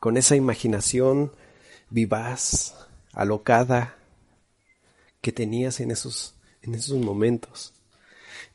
con 0.00 0.16
esa 0.16 0.34
imaginación 0.34 1.30
vivaz, 1.90 2.85
alocada 3.16 3.96
que 5.20 5.32
tenías 5.32 5.80
en 5.80 5.90
esos, 5.90 6.36
en 6.62 6.76
esos 6.76 6.98
momentos. 6.98 7.72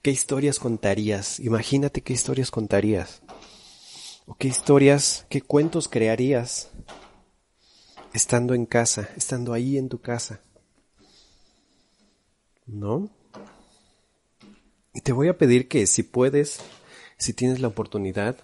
¿Qué 0.02 0.12
historias 0.12 0.60
contarías? 0.60 1.42
Imagínate 1.42 2.02
qué 2.02 2.14
historias 2.14 2.52
contarías. 2.52 3.22
¿O 4.26 4.36
qué 4.36 4.48
historias, 4.48 5.26
qué 5.28 5.42
cuentos 5.42 5.90
crearías 5.90 6.70
estando 8.14 8.54
en 8.54 8.66
casa, 8.66 9.10
estando 9.16 9.54
ahí 9.54 9.78
en 9.78 9.90
tu 9.90 10.00
casa. 10.00 10.42
¿No? 12.66 13.10
Y 14.94 15.02
te 15.02 15.12
voy 15.12 15.28
a 15.28 15.38
pedir 15.38 15.68
que 15.68 15.88
si 15.88 16.04
puedes, 16.04 16.60
si 17.18 17.34
tienes 17.34 17.60
la 17.60 17.68
oportunidad, 17.68 18.38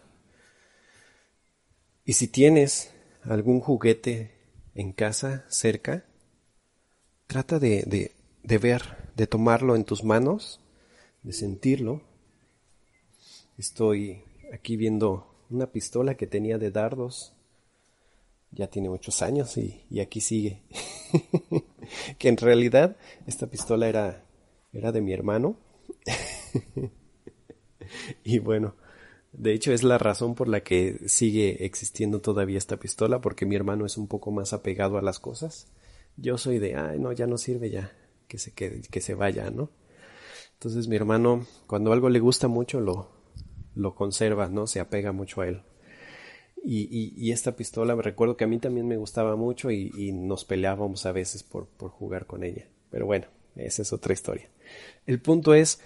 y 2.06 2.14
si 2.14 2.28
tienes 2.28 2.92
algún 3.24 3.60
juguete 3.60 4.37
en 4.78 4.94
casa 4.94 5.44
cerca, 5.50 6.06
trata 7.26 7.58
de, 7.58 7.82
de, 7.88 8.12
de 8.44 8.58
ver, 8.60 9.12
de 9.16 9.26
tomarlo 9.26 9.76
en 9.76 9.84
tus 9.84 10.04
manos, 10.04 10.62
de 11.24 11.34
sentirlo. 11.34 12.04
Estoy 13.58 14.22
aquí 14.54 14.78
viendo 14.78 15.34
una 15.50 15.72
pistola 15.72 16.16
que 16.16 16.28
tenía 16.28 16.60
de 16.60 16.70
dardos. 16.70 17.34
Ya 18.52 18.68
tiene 18.68 18.90
muchos 18.90 19.24
años 19.24 19.58
y, 19.58 19.84
y 19.90 20.00
aquí 20.00 20.22
sigue. 20.22 20.62
que 22.20 22.30
en 22.30 22.38
realidad 22.38 22.98
esta 23.26 23.48
pistola 23.48 23.90
era, 23.90 24.26
era 24.74 24.92
de 24.92 25.02
mi 25.02 25.12
hermano. 25.12 25.58
y 28.24 28.38
bueno, 28.38 28.76
de 29.38 29.54
hecho, 29.54 29.72
es 29.72 29.84
la 29.84 30.00
razón 30.00 30.34
por 30.34 30.48
la 30.48 30.62
que 30.62 30.98
sigue 31.06 31.64
existiendo 31.64 32.22
todavía 32.22 32.58
esta 32.58 32.78
pistola, 32.78 33.22
porque 33.22 33.46
mi 33.46 33.56
hermano 33.56 33.86
es 33.86 33.96
un 33.98 34.08
poco 34.08 34.32
más 34.32 34.52
apegado 34.52 34.98
a 34.98 35.04
las 35.04 35.20
cosas. 35.20 35.68
Yo 36.16 36.40
soy 36.40 36.58
de, 36.58 36.76
ay, 36.76 36.98
no, 37.00 37.12
ya 37.12 37.28
no 37.28 37.38
sirve 37.38 37.70
ya, 37.70 37.96
que 38.28 38.40
se 38.40 38.52
quede, 38.52 38.82
que 38.82 39.00
se 39.00 39.14
vaya, 39.14 39.52
¿no? 39.52 39.70
Entonces 40.54 40.88
mi 40.88 40.96
hermano, 40.96 41.46
cuando 41.68 41.94
algo 41.94 42.10
le 42.10 42.20
gusta 42.20 42.48
mucho, 42.48 42.80
lo, 42.80 43.12
lo 43.76 43.94
conserva, 43.94 44.48
¿no? 44.50 44.66
Se 44.66 44.80
apega 44.80 45.12
mucho 45.12 45.42
a 45.42 45.48
él. 45.48 45.62
Y, 46.64 46.90
y, 46.90 47.14
y 47.16 47.32
esta 47.32 47.56
pistola, 47.56 47.96
me 47.96 48.02
recuerdo 48.02 48.38
que 48.38 48.46
a 48.46 48.48
mí 48.48 48.58
también 48.58 48.88
me 48.88 48.98
gustaba 48.98 49.36
mucho 49.36 49.70
y, 49.70 49.92
y 49.96 50.14
nos 50.14 50.46
peleábamos 50.46 51.06
a 51.06 51.12
veces 51.12 51.44
por, 51.44 51.68
por 51.68 51.92
jugar 51.92 52.26
con 52.26 52.44
ella. 52.44 52.68
Pero 52.90 53.06
bueno, 53.06 53.28
esa 53.56 53.84
es 53.84 53.94
otra 53.94 54.14
historia. 54.14 54.50
El 55.06 55.22
punto 55.22 55.54
es, 55.54 55.80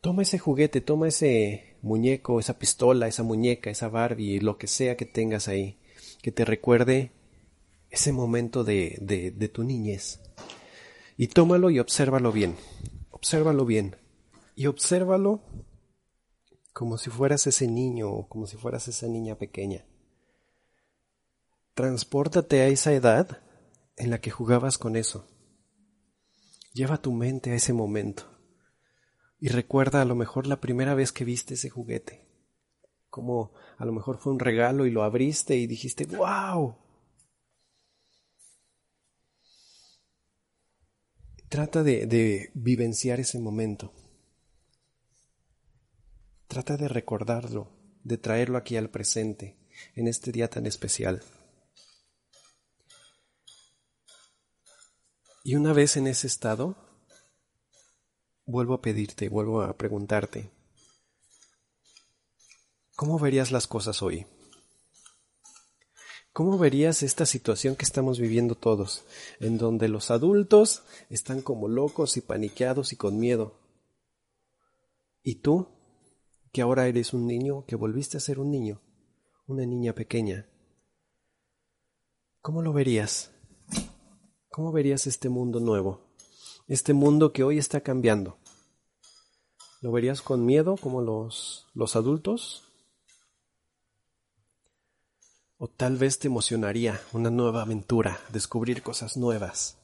toma 0.00 0.22
ese 0.22 0.40
juguete, 0.40 0.80
toma 0.80 1.06
ese 1.06 1.73
muñeco, 1.84 2.40
esa 2.40 2.58
pistola, 2.58 3.06
esa 3.06 3.22
muñeca, 3.22 3.70
esa 3.70 3.88
Barbie, 3.88 4.40
lo 4.40 4.58
que 4.58 4.66
sea 4.66 4.96
que 4.96 5.04
tengas 5.04 5.48
ahí, 5.48 5.78
que 6.22 6.32
te 6.32 6.44
recuerde 6.44 7.12
ese 7.90 8.12
momento 8.12 8.64
de, 8.64 8.98
de, 9.00 9.48
tu 9.48 9.62
niñez. 9.62 10.20
Y 11.16 11.28
tómalo 11.28 11.70
y 11.70 11.78
obsérvalo 11.78 12.32
bien, 12.32 12.56
obsérvalo 13.10 13.64
bien. 13.64 13.96
Y 14.56 14.66
obsérvalo 14.66 15.42
como 16.72 16.98
si 16.98 17.10
fueras 17.10 17.46
ese 17.46 17.68
niño 17.68 18.10
o 18.10 18.28
como 18.28 18.46
si 18.46 18.56
fueras 18.56 18.88
esa 18.88 19.06
niña 19.06 19.36
pequeña. 19.36 19.84
Transpórtate 21.74 22.62
a 22.62 22.68
esa 22.68 22.92
edad 22.92 23.42
en 23.96 24.10
la 24.10 24.20
que 24.20 24.30
jugabas 24.30 24.78
con 24.78 24.96
eso. 24.96 25.26
Lleva 26.72 27.00
tu 27.00 27.12
mente 27.12 27.52
a 27.52 27.54
ese 27.54 27.72
momento 27.72 28.33
y 29.44 29.48
recuerda 29.48 30.00
a 30.00 30.06
lo 30.06 30.14
mejor 30.14 30.46
la 30.46 30.58
primera 30.58 30.94
vez 30.94 31.12
que 31.12 31.26
viste 31.26 31.52
ese 31.52 31.68
juguete. 31.68 32.26
Como 33.10 33.52
a 33.76 33.84
lo 33.84 33.92
mejor 33.92 34.16
fue 34.16 34.32
un 34.32 34.38
regalo 34.38 34.86
y 34.86 34.90
lo 34.90 35.02
abriste 35.02 35.54
y 35.56 35.66
dijiste, 35.66 36.06
¡wow! 36.06 36.78
Trata 41.50 41.82
de, 41.82 42.06
de 42.06 42.52
vivenciar 42.54 43.20
ese 43.20 43.38
momento. 43.38 43.92
Trata 46.46 46.78
de 46.78 46.88
recordarlo, 46.88 47.70
de 48.02 48.16
traerlo 48.16 48.56
aquí 48.56 48.78
al 48.78 48.88
presente, 48.88 49.58
en 49.94 50.08
este 50.08 50.32
día 50.32 50.48
tan 50.48 50.64
especial. 50.64 51.22
Y 55.42 55.56
una 55.56 55.74
vez 55.74 55.98
en 55.98 56.06
ese 56.06 56.28
estado, 56.28 56.83
vuelvo 58.46 58.74
a 58.74 58.82
pedirte, 58.82 59.28
vuelvo 59.28 59.62
a 59.62 59.76
preguntarte, 59.76 60.50
¿cómo 62.96 63.18
verías 63.18 63.50
las 63.52 63.66
cosas 63.66 64.02
hoy? 64.02 64.26
¿Cómo 66.32 66.58
verías 66.58 67.04
esta 67.04 67.26
situación 67.26 67.76
que 67.76 67.84
estamos 67.84 68.18
viviendo 68.18 68.56
todos, 68.56 69.04
en 69.38 69.56
donde 69.56 69.88
los 69.88 70.10
adultos 70.10 70.82
están 71.08 71.42
como 71.42 71.68
locos 71.68 72.16
y 72.16 72.22
paniqueados 72.22 72.92
y 72.92 72.96
con 72.96 73.18
miedo? 73.20 73.60
¿Y 75.22 75.36
tú, 75.36 75.68
que 76.52 76.60
ahora 76.60 76.88
eres 76.88 77.14
un 77.14 77.26
niño, 77.28 77.64
que 77.66 77.76
volviste 77.76 78.16
a 78.16 78.20
ser 78.20 78.40
un 78.40 78.50
niño, 78.50 78.82
una 79.46 79.64
niña 79.64 79.94
pequeña? 79.94 80.48
¿Cómo 82.40 82.62
lo 82.62 82.72
verías? 82.72 83.30
¿Cómo 84.50 84.72
verías 84.72 85.06
este 85.06 85.28
mundo 85.28 85.60
nuevo? 85.60 86.03
Este 86.66 86.94
mundo 86.94 87.32
que 87.32 87.42
hoy 87.42 87.58
está 87.58 87.80
cambiando? 87.80 88.38
¿Lo 89.80 89.92
verías 89.92 90.22
con 90.22 90.46
miedo 90.46 90.76
como 90.76 91.02
los, 91.02 91.66
los 91.74 91.94
adultos? 91.94 92.64
¿O 95.58 95.68
tal 95.68 95.96
vez 95.96 96.18
te 96.18 96.28
emocionaría 96.28 97.00
una 97.12 97.30
nueva 97.30 97.62
aventura, 97.62 98.18
descubrir 98.32 98.82
cosas 98.82 99.16
nuevas? 99.16 99.78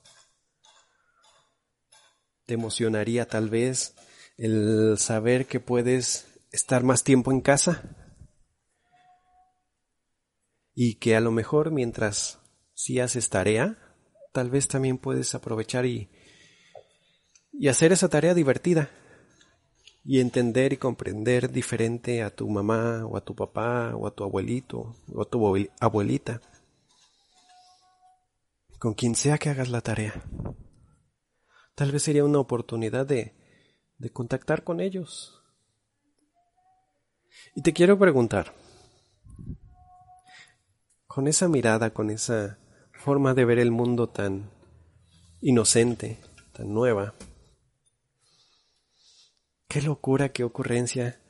¿Te 2.47 2.55
emocionaría 2.55 3.29
tal 3.29 3.51
vez 3.51 3.95
el 4.37 4.97
saber 4.99 5.47
que 5.47 5.61
puedes 5.61 6.27
estar 6.51 6.83
más 6.83 7.05
tiempo 7.05 7.31
en 7.31 7.41
casa? 7.41 7.97
Y 10.75 10.95
que 10.95 11.15
a 11.15 11.21
lo 11.21 11.31
mejor 11.31 11.71
mientras 11.71 12.39
si 12.73 13.01
haces 13.01 13.29
tarea, 13.29 13.79
tal 14.33 14.51
vez 14.51 14.67
también 14.67 14.97
puedes 14.97 15.35
aprovechar 15.35 15.85
y 15.85 16.11
y 17.61 17.69
hacer 17.69 17.93
esa 17.93 18.09
tarea 18.09 18.33
divertida 18.33 18.89
y 20.03 20.21
entender 20.21 20.73
y 20.73 20.79
comprender 20.79 21.53
diferente 21.53 22.23
a 22.23 22.35
tu 22.35 22.49
mamá 22.49 23.05
o 23.05 23.19
a 23.19 23.21
tu 23.21 23.35
papá 23.35 23.95
o 23.95 24.07
a 24.07 24.15
tu 24.15 24.25
abuelito 24.25 24.97
o 25.13 25.21
a 25.21 25.27
tu 25.27 25.69
abuelita, 25.79 26.41
con 28.79 28.95
quien 28.95 29.15
sea 29.15 29.37
que 29.37 29.51
hagas 29.51 29.69
la 29.69 29.83
tarea. 29.83 30.25
Tal 31.75 31.93
vez 31.93 32.03
sería 32.03 32.25
una 32.25 32.39
oportunidad 32.39 33.05
de, 33.05 33.35
de 33.99 34.11
contactar 34.11 34.65
con 34.65 34.81
ellos. 34.81 35.43
Y 37.55 37.61
te 37.61 37.75
quiero 37.75 37.99
preguntar, 37.99 38.55
con 41.07 41.29
esa 41.29 41.47
mirada, 41.47 41.91
con 41.91 42.09
esa 42.09 42.59
forma 42.95 43.35
de 43.35 43.45
ver 43.45 43.59
el 43.59 43.71
mundo 43.71 44.09
tan 44.09 44.51
inocente, 45.43 46.19
tan 46.55 46.73
nueva, 46.73 47.13
Qué 49.71 49.81
locura, 49.81 50.31
qué 50.31 50.43
ocurrencia 50.43 51.21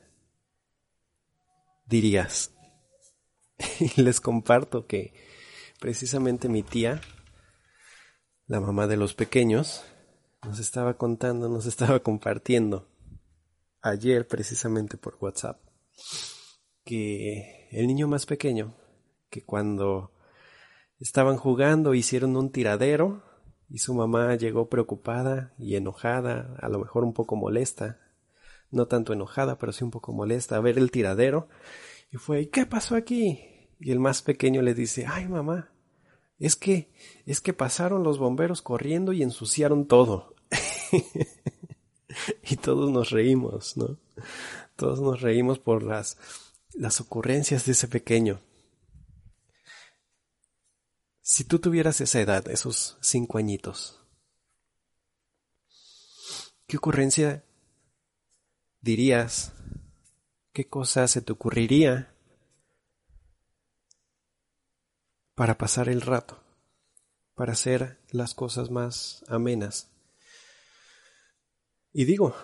dirías. 1.85 2.51
Y 3.79 4.01
les 4.01 4.19
comparto 4.19 4.87
que 4.87 5.13
precisamente 5.79 6.49
mi 6.49 6.63
tía, 6.63 7.01
la 8.47 8.59
mamá 8.59 8.87
de 8.87 8.97
los 8.97 9.13
pequeños, 9.13 9.85
nos 10.43 10.57
estaba 10.57 10.97
contando, 10.97 11.49
nos 11.49 11.67
estaba 11.67 11.99
compartiendo 11.99 12.89
ayer 13.83 14.27
precisamente 14.27 14.97
por 14.97 15.19
WhatsApp 15.21 15.61
que 16.83 17.69
el 17.69 17.85
niño 17.85 18.07
más 18.07 18.25
pequeño, 18.25 18.75
que 19.29 19.45
cuando 19.45 20.15
estaban 20.99 21.37
jugando 21.37 21.93
hicieron 21.93 22.35
un 22.35 22.51
tiradero 22.51 23.21
y 23.69 23.77
su 23.77 23.93
mamá 23.93 24.33
llegó 24.35 24.67
preocupada 24.67 25.53
y 25.59 25.75
enojada, 25.75 26.55
a 26.59 26.69
lo 26.69 26.79
mejor 26.79 27.03
un 27.03 27.13
poco 27.13 27.35
molesta, 27.35 27.99
no 28.71 28.87
tanto 28.87 29.13
enojada, 29.13 29.57
pero 29.57 29.71
sí 29.73 29.83
un 29.83 29.91
poco 29.91 30.13
molesta, 30.13 30.55
a 30.55 30.61
ver 30.61 30.77
el 30.77 30.91
tiradero. 30.91 31.49
Y 32.11 32.17
fue, 32.17 32.41
¿y 32.41 32.45
qué 32.47 32.65
pasó 32.65 32.95
aquí? 32.95 33.69
Y 33.79 33.91
el 33.91 33.99
más 33.99 34.21
pequeño 34.21 34.61
le 34.61 34.73
dice, 34.73 35.05
ay 35.07 35.27
mamá, 35.27 35.71
es 36.39 36.55
que, 36.55 36.91
es 37.25 37.41
que 37.41 37.53
pasaron 37.53 38.03
los 38.03 38.17
bomberos 38.17 38.61
corriendo 38.61 39.13
y 39.13 39.21
ensuciaron 39.23 39.87
todo. 39.87 40.35
y 42.43 42.55
todos 42.57 42.91
nos 42.91 43.11
reímos, 43.11 43.77
¿no? 43.77 43.99
Todos 44.75 44.99
nos 45.01 45.21
reímos 45.21 45.59
por 45.59 45.83
las, 45.83 46.17
las 46.73 46.99
ocurrencias 46.99 47.65
de 47.65 47.73
ese 47.73 47.87
pequeño. 47.87 48.41
Si 51.21 51.43
tú 51.43 51.59
tuvieras 51.59 52.01
esa 52.01 52.19
edad, 52.19 52.47
esos 52.49 52.97
cinco 53.01 53.37
añitos, 53.37 53.99
¿qué 56.67 56.77
ocurrencia 56.77 57.45
dirías? 58.81 59.53
¿Qué 60.53 60.67
cosa 60.67 61.07
se 61.07 61.21
te 61.21 61.31
ocurriría 61.31 62.13
para 65.35 65.57
pasar 65.57 65.87
el 65.87 66.01
rato, 66.01 66.43
para 67.35 67.53
hacer 67.53 67.99
las 68.09 68.33
cosas 68.33 68.69
más 68.69 69.23
amenas? 69.27 69.89
Y 71.93 72.05
digo, 72.05 72.35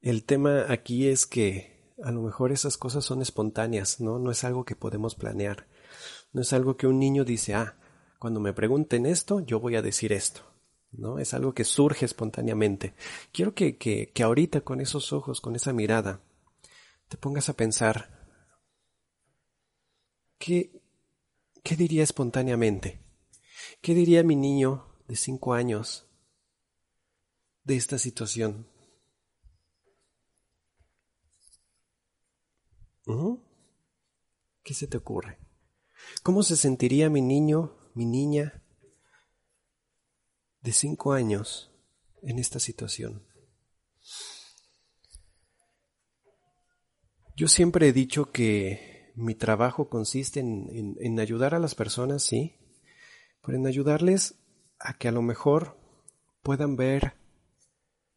el 0.00 0.24
tema 0.24 0.66
aquí 0.68 1.08
es 1.08 1.26
que 1.26 1.94
a 2.02 2.10
lo 2.10 2.22
mejor 2.22 2.52
esas 2.52 2.76
cosas 2.76 3.04
son 3.04 3.22
espontáneas, 3.22 4.00
¿no? 4.00 4.18
No 4.18 4.30
es 4.30 4.44
algo 4.44 4.64
que 4.64 4.76
podemos 4.76 5.14
planear. 5.14 5.66
No 6.32 6.42
es 6.42 6.52
algo 6.52 6.76
que 6.76 6.86
un 6.86 6.98
niño 6.98 7.24
dice, 7.24 7.54
ah, 7.54 7.76
cuando 8.18 8.40
me 8.40 8.52
pregunten 8.52 9.06
esto, 9.06 9.40
yo 9.40 9.60
voy 9.60 9.76
a 9.76 9.82
decir 9.82 10.12
esto. 10.12 10.42
¿No? 10.92 11.18
Es 11.18 11.34
algo 11.34 11.54
que 11.54 11.64
surge 11.64 12.04
espontáneamente. 12.04 12.94
Quiero 13.32 13.54
que, 13.54 13.76
que, 13.76 14.10
que 14.12 14.22
ahorita 14.22 14.62
con 14.62 14.80
esos 14.80 15.12
ojos, 15.12 15.40
con 15.40 15.56
esa 15.56 15.72
mirada, 15.72 16.20
te 17.08 17.16
pongas 17.16 17.48
a 17.48 17.56
pensar, 17.56 18.28
¿qué, 20.38 20.82
qué 21.62 21.76
diría 21.76 22.02
espontáneamente? 22.02 23.02
¿Qué 23.80 23.94
diría 23.94 24.22
mi 24.22 24.36
niño 24.36 24.86
de 25.08 25.16
cinco 25.16 25.54
años 25.54 26.06
de 27.64 27.76
esta 27.76 27.98
situación? 27.98 28.66
¿Qué 34.66 34.74
se 34.74 34.88
te 34.88 34.96
ocurre? 34.96 35.38
¿Cómo 36.24 36.42
se 36.42 36.56
sentiría 36.56 37.08
mi 37.08 37.22
niño, 37.22 37.76
mi 37.94 38.04
niña 38.04 38.64
de 40.66 40.72
cinco 40.72 41.12
años 41.12 41.70
en 42.22 42.40
esta 42.40 42.58
situación? 42.58 43.22
Yo 47.36 47.46
siempre 47.46 47.86
he 47.86 47.92
dicho 47.92 48.32
que 48.32 49.12
mi 49.14 49.36
trabajo 49.36 49.88
consiste 49.88 50.40
en, 50.40 51.20
ayudar 51.20 51.54
a 51.54 51.60
las 51.60 51.76
personas, 51.76 52.24
sí, 52.24 52.56
pero 53.44 53.56
en 53.56 53.66
ayudarles 53.68 54.40
a 54.80 54.94
que 54.98 55.06
a 55.06 55.12
lo 55.12 55.22
mejor 55.22 55.78
puedan 56.42 56.74
ver 56.74 57.14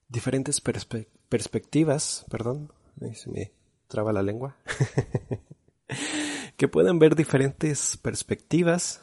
diferentes 0.07 0.59
perspectivas, 0.59 2.25
perdón, 2.31 2.73
se 3.13 3.29
me 3.29 3.53
traba 3.87 4.11
la 4.11 4.23
lengua, 4.23 4.57
que 6.57 6.67
puedan 6.67 6.97
ver 6.97 7.15
diferentes 7.15 7.95
perspectivas 7.97 9.01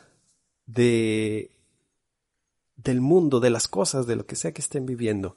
de 0.67 1.56
del 2.77 3.01
mundo, 3.01 3.41
de 3.41 3.51
las 3.51 3.69
cosas, 3.69 4.07
de 4.07 4.17
lo 4.17 4.27
que 4.27 4.37
sea 4.37 4.53
que 4.53 4.61
estén 4.61 4.87
viviendo. 4.87 5.37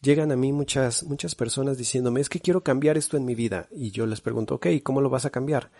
Llegan 0.00 0.32
a 0.32 0.36
mí 0.36 0.52
muchas, 0.52 1.04
muchas 1.04 1.34
personas 1.34 1.78
diciéndome, 1.78 2.20
es 2.20 2.28
que 2.28 2.40
quiero 2.40 2.62
cambiar 2.62 2.98
esto 2.98 3.16
en 3.16 3.24
mi 3.24 3.34
vida. 3.34 3.68
Y 3.70 3.90
yo 3.90 4.04
les 4.06 4.20
pregunto, 4.20 4.56
ok, 4.56 4.66
¿cómo 4.82 5.00
lo 5.00 5.08
vas 5.08 5.24
a 5.24 5.30
cambiar? 5.30 5.70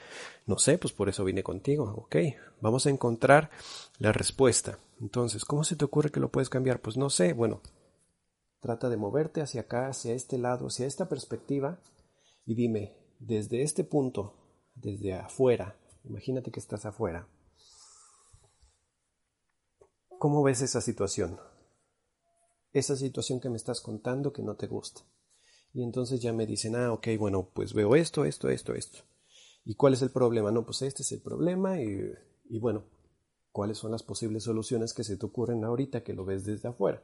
No 0.47 0.59
sé, 0.59 0.79
pues 0.79 0.95
por 0.95 1.09
eso 1.09 1.25
vine 1.25 1.43
contigo. 1.43 1.93
Ok, 1.97 2.17
vamos 2.61 2.87
a 2.87 2.91
encontrar 2.91 3.51
la 3.99 4.13
respuesta. 4.13 4.79
Entonces, 5.01 5.45
¿cómo 5.45 5.63
se 5.63 5.77
te 5.77 5.85
ocurre 5.85 6.11
que 6.11 6.21
lo 6.21 6.31
puedes 6.31 6.49
cambiar? 6.49 6.81
Pues 6.81 6.97
no 6.97 7.11
sé, 7.11 7.35
bueno, 7.35 7.61
trata 8.61 8.89
de 8.89 8.97
moverte 8.97 9.43
hacia 9.43 9.63
acá, 9.63 9.89
hacia 9.89 10.15
este 10.15 10.39
lado, 10.39 10.69
hacia 10.69 10.87
esta 10.87 11.07
perspectiva 11.07 11.79
y 12.47 12.55
dime, 12.55 12.97
desde 13.19 13.63
este 13.63 13.85
punto, 13.85 14.35
desde 14.75 15.13
afuera, 15.13 15.77
imagínate 16.05 16.51
que 16.51 16.61
estás 16.61 16.87
afuera, 16.87 17.29
¿cómo 20.25 20.43
ves 20.43 20.63
esa 20.63 20.81
situación? 20.81 21.39
Esa 22.73 22.97
situación 22.97 23.41
que 23.41 23.51
me 23.51 23.59
estás 23.59 23.83
contando 23.83 24.33
que 24.33 24.43
no 24.43 24.57
te 24.57 24.67
gusta. 24.67 25.03
Y 25.75 25.83
entonces 25.83 26.19
ya 26.19 26.33
me 26.33 26.47
dicen, 26.47 26.77
ah, 26.77 26.95
ok, 26.95 27.09
bueno, 27.19 27.51
pues 27.53 27.75
veo 27.75 27.95
esto, 27.95 28.25
esto, 28.25 28.49
esto, 28.49 28.73
esto. 28.73 29.01
¿Y 29.67 29.75
cuál 29.75 29.93
es 29.93 30.01
el 30.01 30.11
problema? 30.11 30.51
No, 30.51 30.65
pues 30.65 30.81
este 30.81 31.03
es 31.03 31.13
el 31.13 31.21
problema 31.21 31.79
y, 31.79 32.11
y 32.49 32.59
bueno, 32.59 32.85
¿cuáles 33.53 33.77
son 33.77 33.93
las 33.93 34.03
posibles 34.03 34.45
soluciones 34.45 34.95
que 34.95 35.05
se 35.05 35.19
te 35.19 35.27
ocurren 35.27 35.63
ahorita 35.63 36.03
que 36.03 36.15
lo 36.15 36.25
ves 36.25 36.47
desde 36.47 36.71
afuera? 36.71 37.03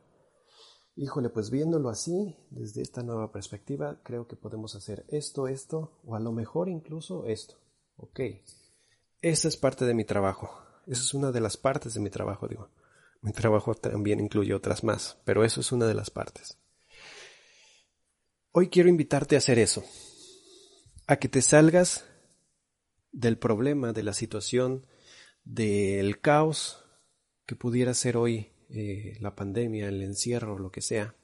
híjole, 0.96 1.28
pues 1.28 1.50
viéndolo 1.50 1.90
así, 1.90 2.38
desde 2.48 2.80
esta 2.80 3.02
nueva 3.02 3.32
perspectiva, 3.32 4.00
creo 4.02 4.26
que 4.28 4.36
podemos 4.36 4.76
hacer 4.76 5.04
esto, 5.08 5.46
esto, 5.46 6.00
o 6.06 6.14
a 6.14 6.20
lo 6.20 6.32
mejor 6.32 6.70
incluso 6.70 7.26
esto. 7.26 7.56
Ok, 7.96 8.20
esa 9.20 9.48
es 9.48 9.58
parte 9.58 9.84
de 9.84 9.92
mi 9.92 10.06
trabajo. 10.06 10.48
Esa 10.86 11.02
es 11.02 11.12
una 11.12 11.32
de 11.32 11.40
las 11.40 11.58
partes 11.58 11.92
de 11.92 12.00
mi 12.00 12.08
trabajo, 12.08 12.48
digo. 12.48 12.70
Mi 13.22 13.32
trabajo 13.32 13.74
también 13.74 14.20
incluye 14.20 14.54
otras 14.54 14.82
más, 14.82 15.18
pero 15.24 15.44
eso 15.44 15.60
es 15.60 15.72
una 15.72 15.86
de 15.86 15.94
las 15.94 16.10
partes. 16.10 16.58
Hoy 18.52 18.68
quiero 18.68 18.88
invitarte 18.88 19.36
a 19.36 19.38
hacer 19.38 19.58
eso, 19.58 19.84
a 21.06 21.16
que 21.16 21.28
te 21.28 21.42
salgas 21.42 22.04
del 23.12 23.38
problema, 23.38 23.92
de 23.92 24.02
la 24.02 24.12
situación, 24.14 24.86
del 25.44 26.20
caos 26.20 26.84
que 27.46 27.56
pudiera 27.56 27.94
ser 27.94 28.16
hoy 28.16 28.52
eh, 28.70 29.16
la 29.20 29.34
pandemia, 29.34 29.88
el 29.88 30.02
encierro, 30.02 30.58
lo 30.58 30.70
que 30.70 30.80
sea, 30.80 31.14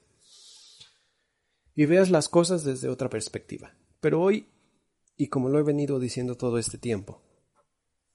y 1.74 1.86
veas 1.86 2.10
las 2.10 2.28
cosas 2.28 2.64
desde 2.64 2.88
otra 2.88 3.08
perspectiva. 3.08 3.74
Pero 4.00 4.20
hoy, 4.20 4.48
y 5.16 5.28
como 5.28 5.48
lo 5.48 5.58
he 5.58 5.62
venido 5.62 5.98
diciendo 5.98 6.36
todo 6.36 6.58
este 6.58 6.78
tiempo, 6.78 7.22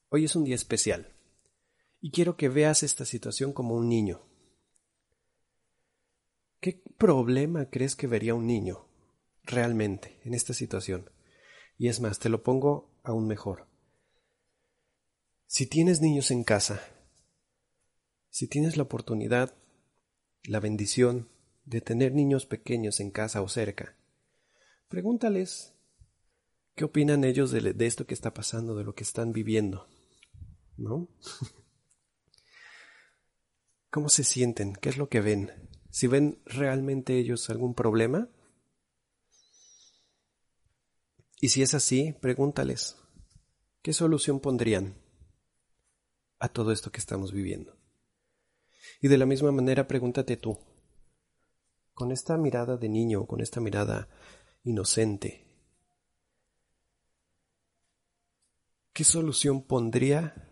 hoy 0.09 0.25
es 0.25 0.35
un 0.35 0.43
día 0.43 0.55
especial, 0.55 1.13
y 2.01 2.11
quiero 2.11 2.35
que 2.35 2.49
veas 2.49 2.83
esta 2.83 3.05
situación 3.05 3.53
como 3.53 3.75
un 3.75 3.87
niño. 3.87 4.21
¿Qué 6.59 6.83
problema 6.97 7.69
crees 7.69 7.95
que 7.95 8.07
vería 8.07 8.35
un 8.35 8.45
niño 8.45 8.87
realmente 9.43 10.19
en 10.23 10.33
esta 10.33 10.53
situación? 10.53 11.09
Y 11.77 11.87
es 11.87 11.99
más, 12.01 12.19
te 12.19 12.29
lo 12.29 12.43
pongo 12.43 12.99
aún 13.03 13.27
mejor. 13.27 13.67
Si 15.47 15.67
tienes 15.67 16.01
niños 16.01 16.31
en 16.31 16.43
casa 16.43 16.81
si 18.31 18.47
tienes 18.47 18.77
la 18.77 18.83
oportunidad, 18.83 19.53
la 20.45 20.61
bendición 20.61 21.29
de 21.65 21.81
tener 21.81 22.13
niños 22.13 22.45
pequeños 22.45 23.01
en 23.01 23.11
casa 23.11 23.41
o 23.41 23.49
cerca, 23.49 23.97
pregúntales 24.87 25.75
qué 26.73 26.85
opinan 26.85 27.25
ellos 27.25 27.51
de, 27.51 27.75
esto 27.85 28.07
que 28.07 28.13
está 28.13 28.33
pasando, 28.33 28.75
de 28.75 28.85
lo 28.85 28.95
que 28.95 29.03
están 29.03 29.33
viviendo, 29.33 29.85
¿no? 30.77 31.09
¿Cómo 33.91 34.07
se 34.07 34.23
sienten? 34.23 34.73
¿Qué 34.73 34.87
es 34.87 34.97
lo 34.97 35.09
que 35.09 35.19
ven? 35.19 35.51
Si 35.89 36.07
ven 36.07 36.41
realmente 36.45 37.19
ellos 37.19 37.49
algún 37.49 37.75
problema. 37.75 38.29
Y 41.41 41.49
si 41.49 41.61
es 41.61 41.73
así, 41.73 42.13
pregúntales, 42.21 42.95
¿qué 43.81 43.91
solución 43.91 44.39
pondrían 44.39 44.95
a 46.39 46.47
todo 46.47 46.71
esto 46.71 46.89
que 46.89 46.99
estamos 46.99 47.33
viviendo? 47.33 47.77
Y 49.01 49.09
de 49.09 49.17
la 49.17 49.25
misma 49.25 49.51
manera 49.51 49.89
pregúntate 49.89 50.37
tú, 50.37 50.57
con 51.93 52.13
esta 52.13 52.37
mirada 52.37 52.77
de 52.77 52.87
niño, 52.87 53.25
con 53.25 53.41
esta 53.41 53.59
mirada 53.59 54.07
inocente, 54.63 55.45
¿qué 58.93 59.03
solución 59.03 59.63
pondría 59.63 60.47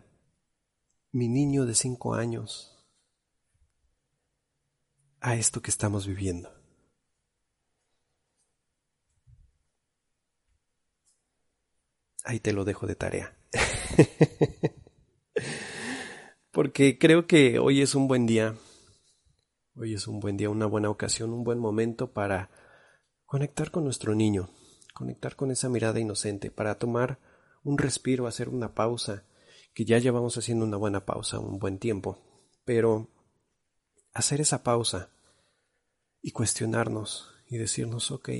mi 1.12 1.28
niño 1.28 1.64
de 1.64 1.74
cinco 1.74 2.14
años 2.14 2.79
a 5.20 5.34
esto 5.34 5.62
que 5.62 5.70
estamos 5.70 6.06
viviendo? 6.06 6.50
Ahí 12.24 12.40
te 12.40 12.52
lo 12.52 12.64
dejo 12.64 12.86
de 12.86 12.94
tarea. 12.94 13.36
porque 16.52 16.98
creo 16.98 17.26
que 17.26 17.58
hoy 17.58 17.80
es 17.80 17.94
un 17.94 18.08
buen 18.08 18.26
día. 18.26 18.54
Hoy 19.76 19.94
es 19.94 20.06
un 20.06 20.20
buen 20.20 20.36
día, 20.36 20.50
una 20.50 20.66
buena 20.66 20.90
ocasión, 20.90 21.32
un 21.32 21.44
buen 21.44 21.58
momento 21.58 22.12
para 22.12 22.50
conectar 23.24 23.70
con 23.70 23.84
nuestro 23.84 24.14
niño, 24.14 24.50
conectar 24.92 25.36
con 25.36 25.50
esa 25.50 25.68
mirada 25.68 26.00
inocente, 26.00 26.50
para 26.50 26.78
tomar 26.78 27.18
un 27.62 27.78
respiro, 27.78 28.26
hacer 28.26 28.48
una 28.48 28.74
pausa, 28.74 29.24
que 29.72 29.84
ya 29.84 29.98
llevamos 29.98 30.36
haciendo 30.36 30.64
una 30.64 30.76
buena 30.76 31.06
pausa, 31.06 31.38
un 31.38 31.58
buen 31.58 31.78
tiempo, 31.78 32.18
pero 32.64 33.08
hacer 34.12 34.40
esa 34.40 34.62
pausa 34.62 35.10
y 36.22 36.32
cuestionarnos 36.32 37.32
y 37.48 37.58
decirnos, 37.58 38.10
ok, 38.10 38.30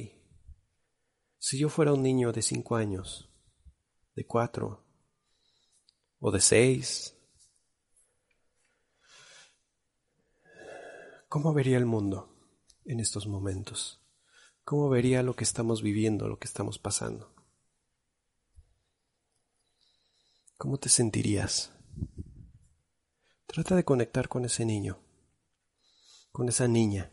si 1.38 1.58
yo 1.58 1.68
fuera 1.68 1.92
un 1.92 2.02
niño 2.02 2.32
de 2.32 2.42
cinco 2.42 2.76
años, 2.76 3.30
de 4.14 4.26
cuatro, 4.26 4.84
o 6.18 6.30
de 6.30 6.40
seis, 6.40 7.16
¿Cómo 11.30 11.54
vería 11.54 11.78
el 11.78 11.86
mundo 11.86 12.28
en 12.84 12.98
estos 12.98 13.28
momentos? 13.28 14.04
¿Cómo 14.64 14.88
vería 14.88 15.22
lo 15.22 15.36
que 15.36 15.44
estamos 15.44 15.80
viviendo, 15.80 16.26
lo 16.26 16.40
que 16.40 16.48
estamos 16.48 16.80
pasando? 16.80 17.32
¿Cómo 20.56 20.76
te 20.78 20.88
sentirías? 20.88 21.70
Trata 23.46 23.76
de 23.76 23.84
conectar 23.84 24.28
con 24.28 24.44
ese 24.44 24.64
niño, 24.64 24.98
con 26.32 26.48
esa 26.48 26.68
niña. 26.68 27.12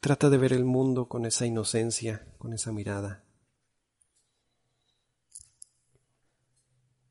Trata 0.00 0.30
de 0.30 0.38
ver 0.38 0.52
el 0.52 0.64
mundo 0.64 1.08
con 1.08 1.26
esa 1.26 1.46
inocencia, 1.46 2.26
con 2.38 2.52
esa 2.52 2.72
mirada. 2.72 3.24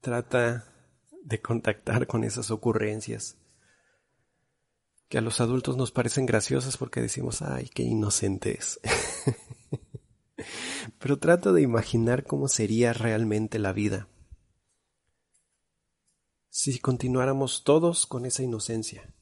Trata 0.01 0.71
de 1.23 1.41
contactar 1.41 2.07
con 2.07 2.23
esas 2.23 2.51
ocurrencias 2.51 3.37
que 5.09 5.17
a 5.17 5.21
los 5.21 5.41
adultos 5.41 5.77
nos 5.77 5.91
parecen 5.91 6.25
graciosas 6.25 6.77
porque 6.77 7.01
decimos, 7.01 7.41
ay, 7.41 7.69
qué 7.73 7.83
inocente 7.83 8.57
es. 8.57 8.79
Pero 10.99 11.17
trato 11.17 11.53
de 11.53 11.61
imaginar 11.61 12.23
cómo 12.23 12.47
sería 12.47 12.93
realmente 12.93 13.59
la 13.59 13.73
vida 13.73 14.07
si 16.57 16.79
continuáramos 16.79 17.65
todos 17.65 18.05
con 18.05 18.25
esa 18.25 18.41
inocencia. 18.41 19.13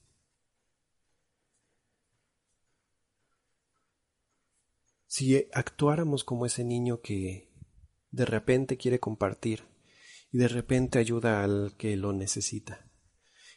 Si 5.07 5.47
actuáramos 5.51 6.23
como 6.23 6.45
ese 6.45 6.63
niño 6.63 7.01
que 7.01 7.51
de 8.11 8.25
repente 8.25 8.77
quiere 8.77 8.99
compartir 8.99 9.63
y 10.31 10.37
de 10.37 10.47
repente 10.47 10.99
ayuda 10.99 11.43
al 11.43 11.73
que 11.75 11.97
lo 11.97 12.13
necesita 12.13 12.87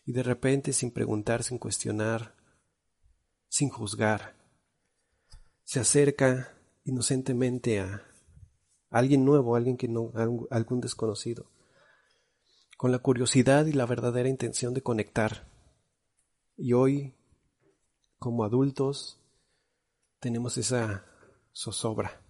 y 0.07 0.13
de 0.13 0.23
repente 0.23 0.73
sin 0.73 0.91
preguntar, 0.91 1.43
sin 1.43 1.59
cuestionar, 1.59 2.35
sin 3.47 3.69
juzgar, 3.69 4.39
se 5.65 5.81
acerca 5.81 6.59
inocentemente 6.85 7.81
a 7.81 8.07
alguien 8.89 9.27
nuevo, 9.27 9.55
alguien 9.55 9.77
que 9.77 9.87
no, 9.87 10.13
algún 10.51 10.81
desconocido, 10.81 11.51
con 12.77 12.93
la 12.93 12.99
curiosidad 12.99 13.67
y 13.67 13.73
la 13.73 13.87
verdadera 13.87 14.29
intención 14.29 14.75
de 14.75 14.83
conectar. 14.83 15.49
Y 16.57 16.73
hoy, 16.73 17.15
como 18.19 18.45
adultos, 18.45 19.21
tenemos 20.21 20.57
esa 20.57 21.05
zozobra 21.55 22.23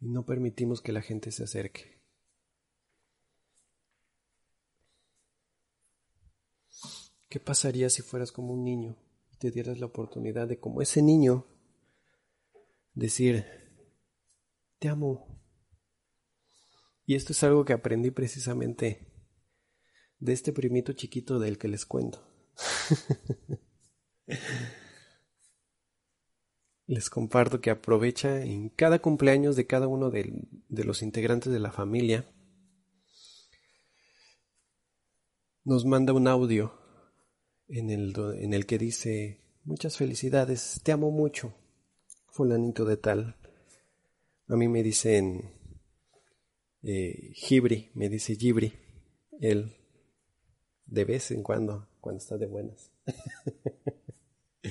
y 0.00 0.08
no 0.08 0.26
permitimos 0.26 0.80
que 0.80 0.92
la 0.92 1.02
gente 1.02 1.30
se 1.30 1.44
acerque. 1.44 1.94
¿Qué 7.28 7.40
pasaría 7.40 7.90
si 7.90 8.02
fueras 8.02 8.30
como 8.30 8.52
un 8.52 8.62
niño 8.64 8.96
y 9.32 9.36
te 9.36 9.50
dieras 9.50 9.80
la 9.80 9.86
oportunidad 9.86 10.46
de, 10.46 10.60
como 10.60 10.82
ese 10.82 11.02
niño, 11.02 11.46
decir, 12.92 13.44
te 14.78 14.88
amo. 14.88 15.26
Y 17.06 17.14
esto 17.14 17.32
es 17.32 17.42
algo 17.42 17.64
que 17.64 17.72
aprendí 17.72 18.10
precisamente 18.10 19.12
de 20.18 20.32
este 20.32 20.52
primito 20.52 20.92
chiquito 20.92 21.38
del 21.38 21.58
que 21.58 21.68
les 21.68 21.84
cuento. 21.84 22.26
les 26.86 27.10
comparto 27.10 27.60
que 27.60 27.70
aprovecha 27.70 28.42
en 28.42 28.68
cada 28.70 28.98
cumpleaños 29.00 29.56
de 29.56 29.66
cada 29.66 29.88
uno 29.88 30.10
de, 30.10 30.32
los 30.68 31.02
integrantes 31.02 31.52
de 31.52 31.60
la 31.60 31.72
familia. 31.72 32.30
Nos 35.64 35.84
manda 35.84 36.12
un 36.12 36.28
audio 36.28 36.78
en 37.68 37.90
el, 37.90 38.14
en 38.38 38.54
el 38.54 38.66
que 38.66 38.78
dice, 38.78 39.40
muchas 39.64 39.96
felicidades, 39.96 40.80
te 40.82 40.92
amo 40.92 41.10
mucho, 41.10 41.54
fulanito 42.30 42.84
de 42.84 42.96
tal. 42.96 43.36
A 44.48 44.56
mí 44.56 44.68
me 44.68 44.82
dicen 44.82 45.63
eh, 46.84 47.32
Gibri, 47.32 47.90
me 47.94 48.08
dice 48.08 48.36
Gibri, 48.36 48.72
él 49.40 49.74
de 50.84 51.04
vez 51.04 51.30
en 51.30 51.42
cuando, 51.42 51.88
cuando 52.00 52.18
está 52.18 52.36
de 52.36 52.46
buenas. 52.46 52.92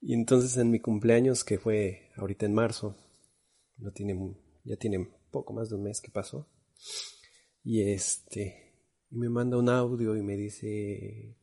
y 0.00 0.12
entonces 0.12 0.56
en 0.56 0.70
mi 0.70 0.80
cumpleaños, 0.80 1.44
que 1.44 1.58
fue 1.58 2.10
ahorita 2.16 2.46
en 2.46 2.54
marzo, 2.54 2.96
no 3.78 3.92
tiene, 3.92 4.36
ya 4.64 4.76
tiene 4.76 5.08
poco 5.30 5.52
más 5.52 5.68
de 5.68 5.76
un 5.76 5.84
mes 5.84 6.00
que 6.00 6.10
pasó, 6.10 6.48
y 7.62 7.82
este, 7.82 8.74
me 9.10 9.28
manda 9.28 9.56
un 9.56 9.68
audio 9.68 10.16
y 10.16 10.22
me 10.22 10.36
dice, 10.36 11.38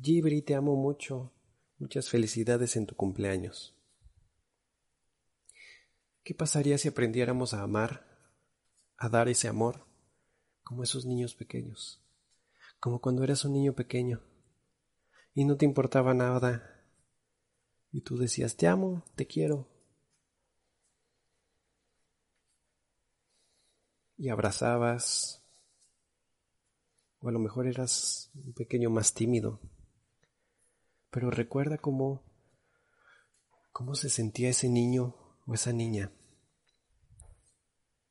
Gibri, 0.00 0.40
te 0.40 0.54
amo 0.54 0.74
mucho, 0.74 1.34
muchas 1.78 2.08
felicidades 2.08 2.76
en 2.76 2.86
tu 2.86 2.96
cumpleaños. 2.96 3.74
¿Qué 6.24 6.34
pasaría 6.34 6.78
si 6.78 6.88
aprendiéramos 6.88 7.54
a 7.54 7.62
amar, 7.62 8.15
a 8.98 9.08
dar 9.08 9.28
ese 9.28 9.48
amor, 9.48 9.86
como 10.62 10.82
esos 10.82 11.04
niños 11.04 11.34
pequeños? 11.34 12.02
Como 12.80 13.00
cuando 13.00 13.24
eras 13.24 13.44
un 13.44 13.52
niño 13.52 13.74
pequeño 13.74 14.22
y 15.34 15.44
no 15.44 15.56
te 15.56 15.64
importaba 15.66 16.14
nada 16.14 16.84
y 17.92 18.00
tú 18.00 18.16
decías, 18.16 18.56
te 18.56 18.66
amo, 18.66 19.04
te 19.14 19.26
quiero. 19.26 19.68
Y 24.18 24.30
abrazabas, 24.30 25.42
o 27.20 27.28
a 27.28 27.32
lo 27.32 27.38
mejor 27.38 27.66
eras 27.66 28.30
un 28.34 28.54
pequeño 28.54 28.88
más 28.88 29.12
tímido, 29.12 29.60
pero 31.10 31.30
recuerda 31.30 31.76
cómo, 31.76 32.24
cómo 33.72 33.94
se 33.94 34.08
sentía 34.08 34.48
ese 34.48 34.70
niño 34.70 35.14
o 35.46 35.54
esa 35.54 35.72
niña 35.72 36.15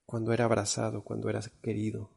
cuando 0.05 0.33
era 0.33 0.45
abrazado, 0.45 1.03
cuando 1.03 1.29
era 1.29 1.41
querido, 1.61 2.11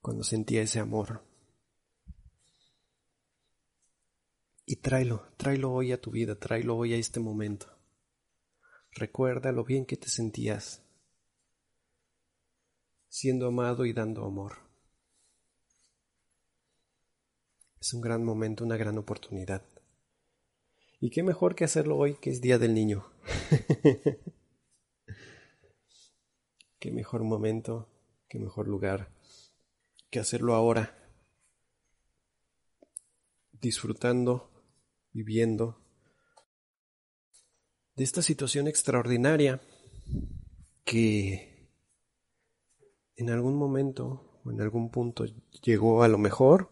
cuando 0.00 0.22
sentía 0.22 0.62
ese 0.62 0.80
amor. 0.80 1.24
Y 4.66 4.76
tráelo, 4.76 5.28
tráelo 5.36 5.72
hoy 5.72 5.92
a 5.92 6.00
tu 6.00 6.10
vida, 6.10 6.38
tráelo 6.38 6.76
hoy 6.76 6.94
a 6.94 6.96
este 6.96 7.20
momento. 7.20 7.66
Recuerda 8.92 9.52
lo 9.52 9.64
bien 9.64 9.86
que 9.86 9.96
te 9.96 10.08
sentías 10.08 10.84
siendo 13.14 13.46
amado 13.46 13.86
y 13.86 13.92
dando 13.92 14.24
amor. 14.24 14.54
Es 17.80 17.94
un 17.94 18.00
gran 18.00 18.24
momento, 18.24 18.64
una 18.64 18.76
gran 18.76 18.98
oportunidad. 18.98 19.62
Y 21.00 21.10
qué 21.10 21.22
mejor 21.22 21.54
que 21.54 21.64
hacerlo 21.64 21.96
hoy, 21.96 22.14
que 22.14 22.30
es 22.30 22.40
Día 22.40 22.58
del 22.58 22.74
Niño. 22.74 23.06
qué 26.84 26.92
mejor 26.92 27.24
momento, 27.24 27.88
qué 28.28 28.38
mejor 28.38 28.68
lugar 28.68 29.10
que 30.10 30.18
hacerlo 30.18 30.54
ahora. 30.54 30.94
Disfrutando, 33.52 34.50
viviendo 35.10 35.80
de 37.96 38.04
esta 38.04 38.20
situación 38.20 38.68
extraordinaria 38.68 39.62
que 40.84 41.70
en 43.16 43.30
algún 43.30 43.56
momento 43.56 44.42
o 44.44 44.50
en 44.50 44.60
algún 44.60 44.90
punto 44.90 45.24
llegó 45.62 46.02
a 46.02 46.08
lo 46.08 46.18
mejor 46.18 46.70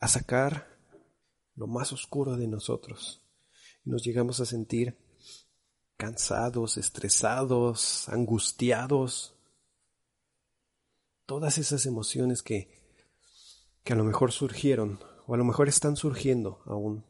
a 0.00 0.08
sacar 0.08 0.78
lo 1.56 1.66
más 1.66 1.92
oscuro 1.92 2.38
de 2.38 2.48
nosotros. 2.48 3.22
Y 3.84 3.90
nos 3.90 4.02
llegamos 4.02 4.40
a 4.40 4.46
sentir 4.46 4.96
cansados, 5.96 6.76
estresados, 6.76 8.08
angustiados. 8.08 9.34
Todas 11.26 11.58
esas 11.58 11.86
emociones 11.86 12.42
que, 12.42 12.68
que 13.82 13.92
a 13.92 13.96
lo 13.96 14.04
mejor 14.04 14.32
surgieron 14.32 15.00
o 15.26 15.34
a 15.34 15.38
lo 15.38 15.44
mejor 15.44 15.68
están 15.68 15.96
surgiendo 15.96 16.62
aún. 16.66 17.04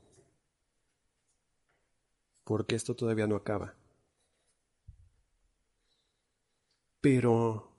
Porque 2.44 2.76
esto 2.76 2.94
todavía 2.94 3.26
no 3.26 3.36
acaba. 3.36 3.74
Pero, 7.00 7.70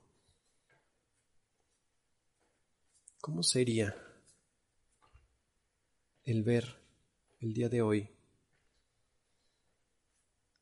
¿cómo 3.21 3.41
sería 3.41 3.95
el 6.23 6.43
ver 6.43 6.79
el 7.39 7.53
día 7.53 7.69
de 7.69 7.81
hoy 7.81 8.14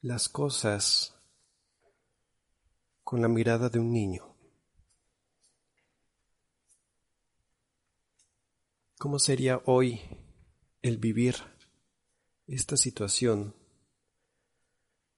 las 0.03 0.27
cosas 0.27 1.15
con 3.05 3.21
la 3.21 3.29
mirada 3.29 3.69
de 3.69 3.79
un 3.79 3.89
niño. 3.89 4.35
¿Cómo 8.99 9.17
sería 9.17 9.61
hoy 9.65 10.01
el 10.81 10.97
vivir 10.97 11.35
esta 12.47 12.75
situación 12.75 13.55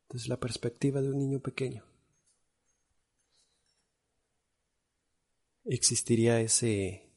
desde 0.08 0.30
la 0.30 0.40
perspectiva 0.40 1.02
de 1.02 1.10
un 1.10 1.18
niño 1.18 1.40
pequeño? 1.40 1.84
¿Existiría 5.64 6.42
ese 6.42 7.12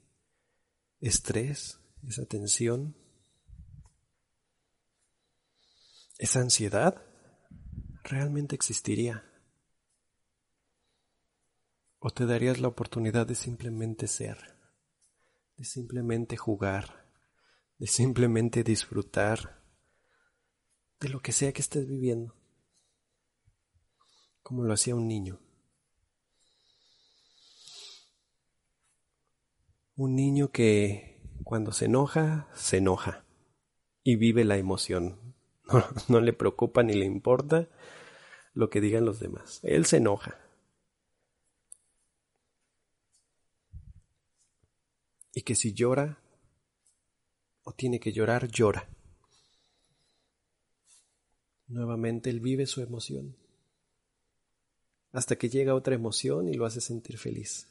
estrés, 1.00 1.78
esa 2.02 2.24
tensión? 2.24 2.96
¿Esa 6.16 6.40
ansiedad 6.40 7.08
realmente 8.09 8.55
existiría? 8.55 9.25
¿O 11.99 12.11
te 12.11 12.27
darías 12.27 12.61
la 12.61 12.68
oportunidad 12.68 13.27
de 13.27 13.35
simplemente 13.35 14.07
ser, 14.07 14.38
de 15.57 15.64
simplemente 15.64 16.37
jugar, 16.37 17.07
de 17.79 17.87
simplemente 17.87 18.62
disfrutar 18.62 19.62
de 21.01 21.09
lo 21.09 21.21
que 21.21 21.33
sea 21.33 21.53
que 21.53 21.61
estés 21.61 21.87
viviendo, 21.87 22.35
como 24.42 24.64
lo 24.64 24.73
hacía 24.73 24.94
un 24.94 25.07
niño? 25.07 25.40
Un 29.97 30.14
niño 30.14 30.53
que 30.53 31.21
cuando 31.42 31.73
se 31.73 31.87
enoja, 31.87 32.49
se 32.55 32.77
enoja 32.77 33.25
y 34.05 34.16
vive 34.16 34.44
la 34.44 34.57
emoción, 34.57 35.35
no, 36.09 36.21
le 36.21 36.33
preocupa 36.33 36.83
ni 36.83 36.94
le 36.94 37.05
importa 37.05 37.68
lo 38.59 38.71
que 38.71 38.81
digan 38.81 39.05
los 39.05 39.21
demás. 39.21 39.61
Él 39.62 39.87
se 39.87 39.99
enoja. 39.99 40.37
y 45.33 45.42
que 45.42 45.55
si 45.55 45.73
llora 45.73 46.18
o 47.62 47.73
tiene 47.73 48.01
que 48.01 48.11
llorar, 48.11 48.49
llora. 48.49 48.88
Nuevamente 51.68 52.29
él 52.29 52.40
vive 52.40 52.66
su 52.66 52.81
emoción 52.81 53.37
hasta 55.12 55.37
que 55.37 55.49
llega 55.49 55.77
otra 55.77 55.94
emoción 55.94 56.49
y 56.49 56.55
lo 56.55 56.66
hace 56.66 56.81
sentir 56.81 57.18
feliz 57.18 57.68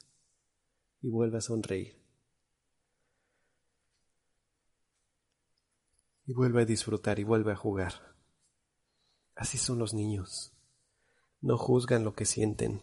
y 1.02 1.10
vuelve 1.10 1.40
a 1.40 1.42
sonreír. 1.42 2.00
Y 6.26 6.32
vuelve 6.32 6.62
a 6.62 6.66
disfrutar 6.66 7.20
y 7.20 7.26
vuelve 7.26 7.52
a 7.52 7.58
jugar. 7.58 8.16
Así 9.36 9.58
son 9.58 9.78
los 9.78 9.94
niños. 9.94 10.57
No 11.42 11.58
juzgan 11.58 12.04
lo 12.04 12.14
que 12.14 12.26
sienten. 12.26 12.82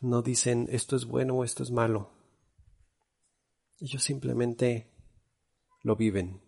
No 0.00 0.22
dicen 0.22 0.68
esto 0.70 0.94
es 0.94 1.06
bueno 1.06 1.34
o 1.34 1.44
esto 1.44 1.62
es 1.62 1.70
malo. 1.70 2.12
Ellos 3.78 4.02
simplemente 4.02 4.92
lo 5.82 5.96
viven. 5.96 6.42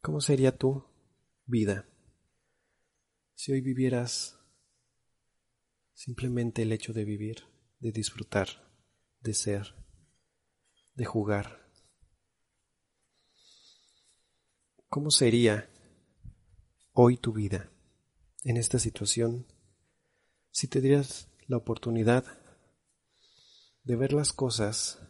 ¿Cómo 0.00 0.20
sería 0.20 0.56
tu 0.56 0.84
vida 1.46 1.88
si 3.34 3.52
hoy 3.52 3.60
vivieras 3.60 4.38
simplemente 5.94 6.62
el 6.62 6.72
hecho 6.72 6.92
de 6.92 7.04
vivir, 7.04 7.44
de 7.80 7.92
disfrutar, 7.92 8.48
de 9.20 9.34
ser, 9.34 9.74
de 10.94 11.04
jugar? 11.04 11.70
¿Cómo 14.88 15.10
sería 15.10 15.70
hoy 16.94 17.16
tu 17.16 17.32
vida 17.32 17.68
en 18.44 18.56
esta 18.56 18.78
situación 18.78 19.46
si 20.50 20.68
te 20.68 20.80
dieras 20.80 21.28
la 21.46 21.56
oportunidad 21.56 22.24
de 23.82 23.96
ver 23.96 24.12
las 24.12 24.32
cosas 24.32 25.00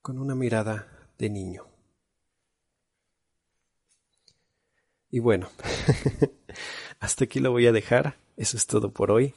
con 0.00 0.18
una 0.18 0.34
mirada 0.34 1.10
de 1.18 1.30
niño? 1.30 1.66
Y 5.10 5.18
bueno, 5.18 5.50
hasta 7.00 7.24
aquí 7.24 7.40
lo 7.40 7.50
voy 7.50 7.66
a 7.66 7.72
dejar. 7.72 8.16
Eso 8.36 8.56
es 8.56 8.66
todo 8.66 8.92
por 8.92 9.10
hoy. 9.10 9.34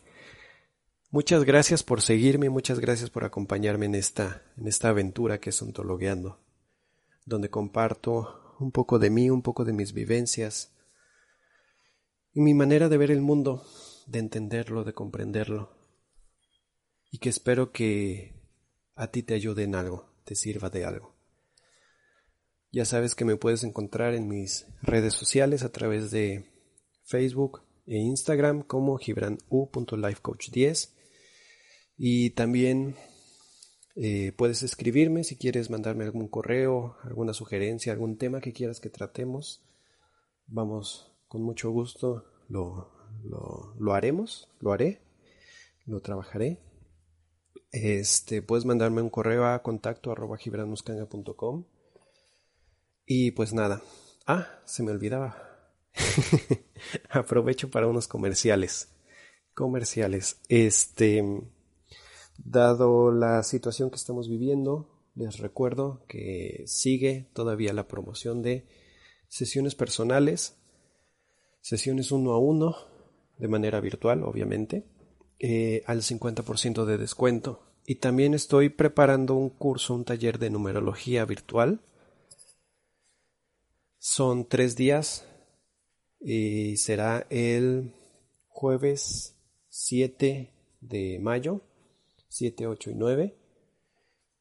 Muchas 1.11 1.43
gracias 1.43 1.83
por 1.83 2.01
seguirme, 2.01 2.49
muchas 2.49 2.79
gracias 2.79 3.09
por 3.09 3.23
acompañarme 3.23 3.85
en 3.85 3.95
esta, 3.95 4.43
en 4.57 4.67
esta 4.67 4.89
aventura 4.89 5.39
que 5.39 5.49
es 5.49 5.61
ontologueando 5.61 6.39
donde 7.25 7.49
comparto 7.49 8.44
un 8.59 8.71
poco 8.71 8.99
de 8.99 9.09
mí, 9.09 9.29
un 9.29 9.41
poco 9.41 9.65
de 9.65 9.73
mis 9.73 9.93
vivencias 9.93 10.73
y 12.33 12.41
mi 12.41 12.53
manera 12.53 12.89
de 12.89 12.97
ver 12.97 13.11
el 13.11 13.21
mundo, 13.21 13.65
de 14.07 14.19
entenderlo, 14.19 14.83
de 14.83 14.93
comprenderlo, 14.93 15.75
y 17.09 17.19
que 17.19 17.29
espero 17.29 17.71
que 17.71 18.35
a 18.95 19.07
ti 19.07 19.23
te 19.23 19.33
ayude 19.33 19.63
en 19.63 19.75
algo, 19.75 20.13
te 20.25 20.35
sirva 20.35 20.69
de 20.69 20.83
algo. 20.85 21.15
Ya 22.71 22.83
sabes 22.83 23.15
que 23.15 23.23
me 23.23 23.37
puedes 23.37 23.63
encontrar 23.63 24.13
en 24.15 24.27
mis 24.27 24.67
redes 24.81 25.13
sociales 25.13 25.63
a 25.63 25.71
través 25.71 26.11
de 26.11 26.51
Facebook 27.03 27.61
e 27.87 27.97
Instagram 27.97 28.63
como 28.63 28.97
gibranu.lifecoach10 28.97 30.89
y 31.97 32.31
también 32.31 32.97
eh, 33.95 34.33
puedes 34.35 34.61
escribirme 34.61 35.23
si 35.23 35.37
quieres 35.37 35.69
mandarme 35.69 36.03
algún 36.03 36.27
correo, 36.27 36.97
alguna 37.03 37.33
sugerencia, 37.33 37.93
algún 37.93 38.17
tema 38.17 38.41
que 38.41 38.51
quieras 38.51 38.81
que 38.81 38.89
tratemos. 38.89 39.63
Vamos, 40.47 41.11
con 41.27 41.41
mucho 41.41 41.71
gusto 41.71 42.25
lo, 42.49 42.91
lo, 43.79 43.93
haremos, 43.93 44.49
lo 44.59 44.73
haré, 44.73 45.01
lo 45.85 46.01
trabajaré. 46.01 46.59
Este, 47.71 48.41
puedes 48.41 48.65
mandarme 48.65 49.01
un 49.01 49.09
correo 49.09 49.45
a 49.45 49.61
contacto 49.63 50.11
Y 53.05 53.31
pues 53.31 53.53
nada. 53.53 53.81
Ah, 54.27 54.59
se 54.65 54.83
me 54.83 54.91
olvidaba. 54.91 55.71
Aprovecho 57.09 57.69
para 57.69 57.87
unos 57.87 58.07
comerciales. 58.07 58.89
Comerciales. 59.53 60.41
Este 60.49 61.23
Dado 62.37 63.11
la 63.11 63.41
situación 63.43 63.89
que 63.89 63.95
estamos 63.95 64.29
viviendo, 64.29 64.89
les 65.15 65.39
recuerdo 65.39 66.03
que 66.07 66.63
sigue 66.67 67.29
todavía 67.33 67.73
la 67.73 67.87
promoción 67.87 68.41
de 68.41 68.67
sesiones 69.27 69.75
personales, 69.75 70.57
sesiones 71.61 72.11
uno 72.11 72.33
a 72.33 72.39
uno, 72.39 72.75
de 73.37 73.47
manera 73.47 73.79
virtual, 73.79 74.23
obviamente, 74.23 74.85
eh, 75.39 75.83
al 75.87 76.01
50% 76.01 76.85
de 76.85 76.97
descuento. 76.97 77.61
Y 77.85 77.95
también 77.95 78.33
estoy 78.33 78.69
preparando 78.69 79.35
un 79.35 79.49
curso, 79.49 79.93
un 79.93 80.05
taller 80.05 80.39
de 80.39 80.49
numerología 80.49 81.23
virtual. 81.25 81.81
Son 83.97 84.47
tres 84.47 84.75
días 84.75 85.25
y 86.19 86.77
será 86.77 87.27
el 87.29 87.93
jueves 88.47 89.35
7 89.69 90.51
de 90.81 91.19
mayo 91.19 91.61
7, 92.35 92.67
8 92.67 92.89
y 92.89 92.95
9. 92.95 93.37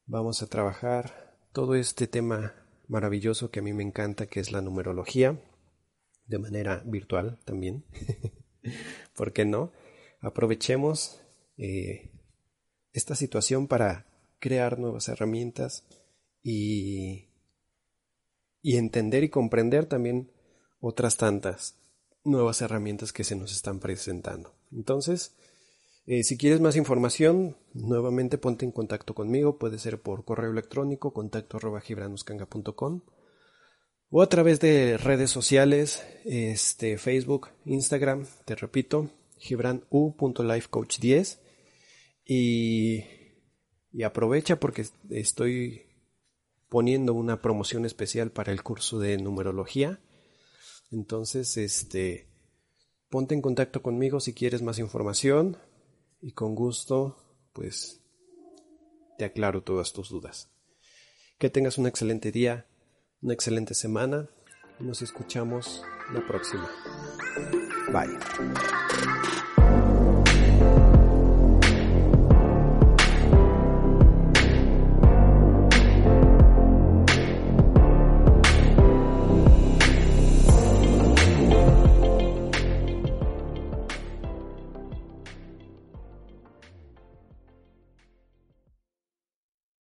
Vamos 0.06 0.42
a 0.42 0.48
trabajar 0.48 1.38
todo 1.52 1.76
este 1.76 2.08
tema 2.08 2.52
maravilloso 2.88 3.52
que 3.52 3.60
a 3.60 3.62
mí 3.62 3.72
me 3.72 3.84
encanta, 3.84 4.26
que 4.26 4.40
es 4.40 4.50
la 4.50 4.60
numerología, 4.62 5.40
de 6.26 6.38
manera 6.40 6.82
virtual 6.84 7.38
también. 7.44 7.84
¿Por 9.14 9.32
qué 9.32 9.44
no? 9.44 9.70
Aprovechemos 10.20 11.20
eh, 11.56 12.10
esta 12.92 13.14
situación 13.14 13.68
para 13.68 14.08
crear 14.40 14.80
nuevas 14.80 15.06
herramientas 15.06 15.86
y, 16.42 17.28
y 18.60 18.76
entender 18.76 19.22
y 19.22 19.28
comprender 19.28 19.86
también 19.86 20.32
otras 20.80 21.16
tantas 21.16 21.76
nuevas 22.24 22.60
herramientas 22.60 23.12
que 23.12 23.22
se 23.22 23.36
nos 23.36 23.52
están 23.52 23.78
presentando. 23.78 24.52
Entonces, 24.72 25.36
eh, 26.06 26.22
si 26.22 26.36
quieres 26.36 26.60
más 26.60 26.76
información, 26.76 27.56
nuevamente 27.72 28.36
ponte 28.36 28.66
en 28.66 28.72
contacto 28.72 29.14
conmigo, 29.14 29.58
puede 29.58 29.78
ser 29.78 30.02
por 30.02 30.24
correo 30.24 30.50
electrónico, 30.50 31.14
contacto 31.14 31.56
arroba 31.56 31.82
o 34.10 34.22
a 34.22 34.28
través 34.28 34.60
de 34.60 34.98
redes 34.98 35.30
sociales, 35.30 36.04
este, 36.24 36.98
Facebook, 36.98 37.48
Instagram, 37.64 38.26
te 38.44 38.54
repito, 38.54 39.10
gibranu.lifecoach10 39.38 41.38
y, 42.24 43.04
y 43.92 44.02
aprovecha 44.02 44.60
porque 44.60 44.86
estoy 45.10 45.86
poniendo 46.68 47.14
una 47.14 47.40
promoción 47.40 47.86
especial 47.86 48.30
para 48.30 48.52
el 48.52 48.62
curso 48.62 48.98
de 48.98 49.16
numerología. 49.16 50.00
Entonces, 50.90 51.56
este, 51.56 52.28
ponte 53.08 53.34
en 53.34 53.42
contacto 53.42 53.82
conmigo 53.82 54.20
si 54.20 54.34
quieres 54.34 54.62
más 54.62 54.78
información 54.78 55.56
y 56.24 56.32
con 56.32 56.54
gusto, 56.54 57.18
pues, 57.52 58.00
te 59.18 59.26
aclaro 59.26 59.62
todas 59.62 59.92
tus 59.92 60.08
dudas. 60.08 60.48
Que 61.38 61.50
tengas 61.50 61.76
un 61.76 61.86
excelente 61.86 62.32
día, 62.32 62.66
una 63.20 63.34
excelente 63.34 63.74
semana 63.74 64.30
y 64.80 64.84
nos 64.84 65.02
escuchamos 65.02 65.82
la 66.14 66.26
próxima. 66.26 66.70
Bye. 67.92 69.43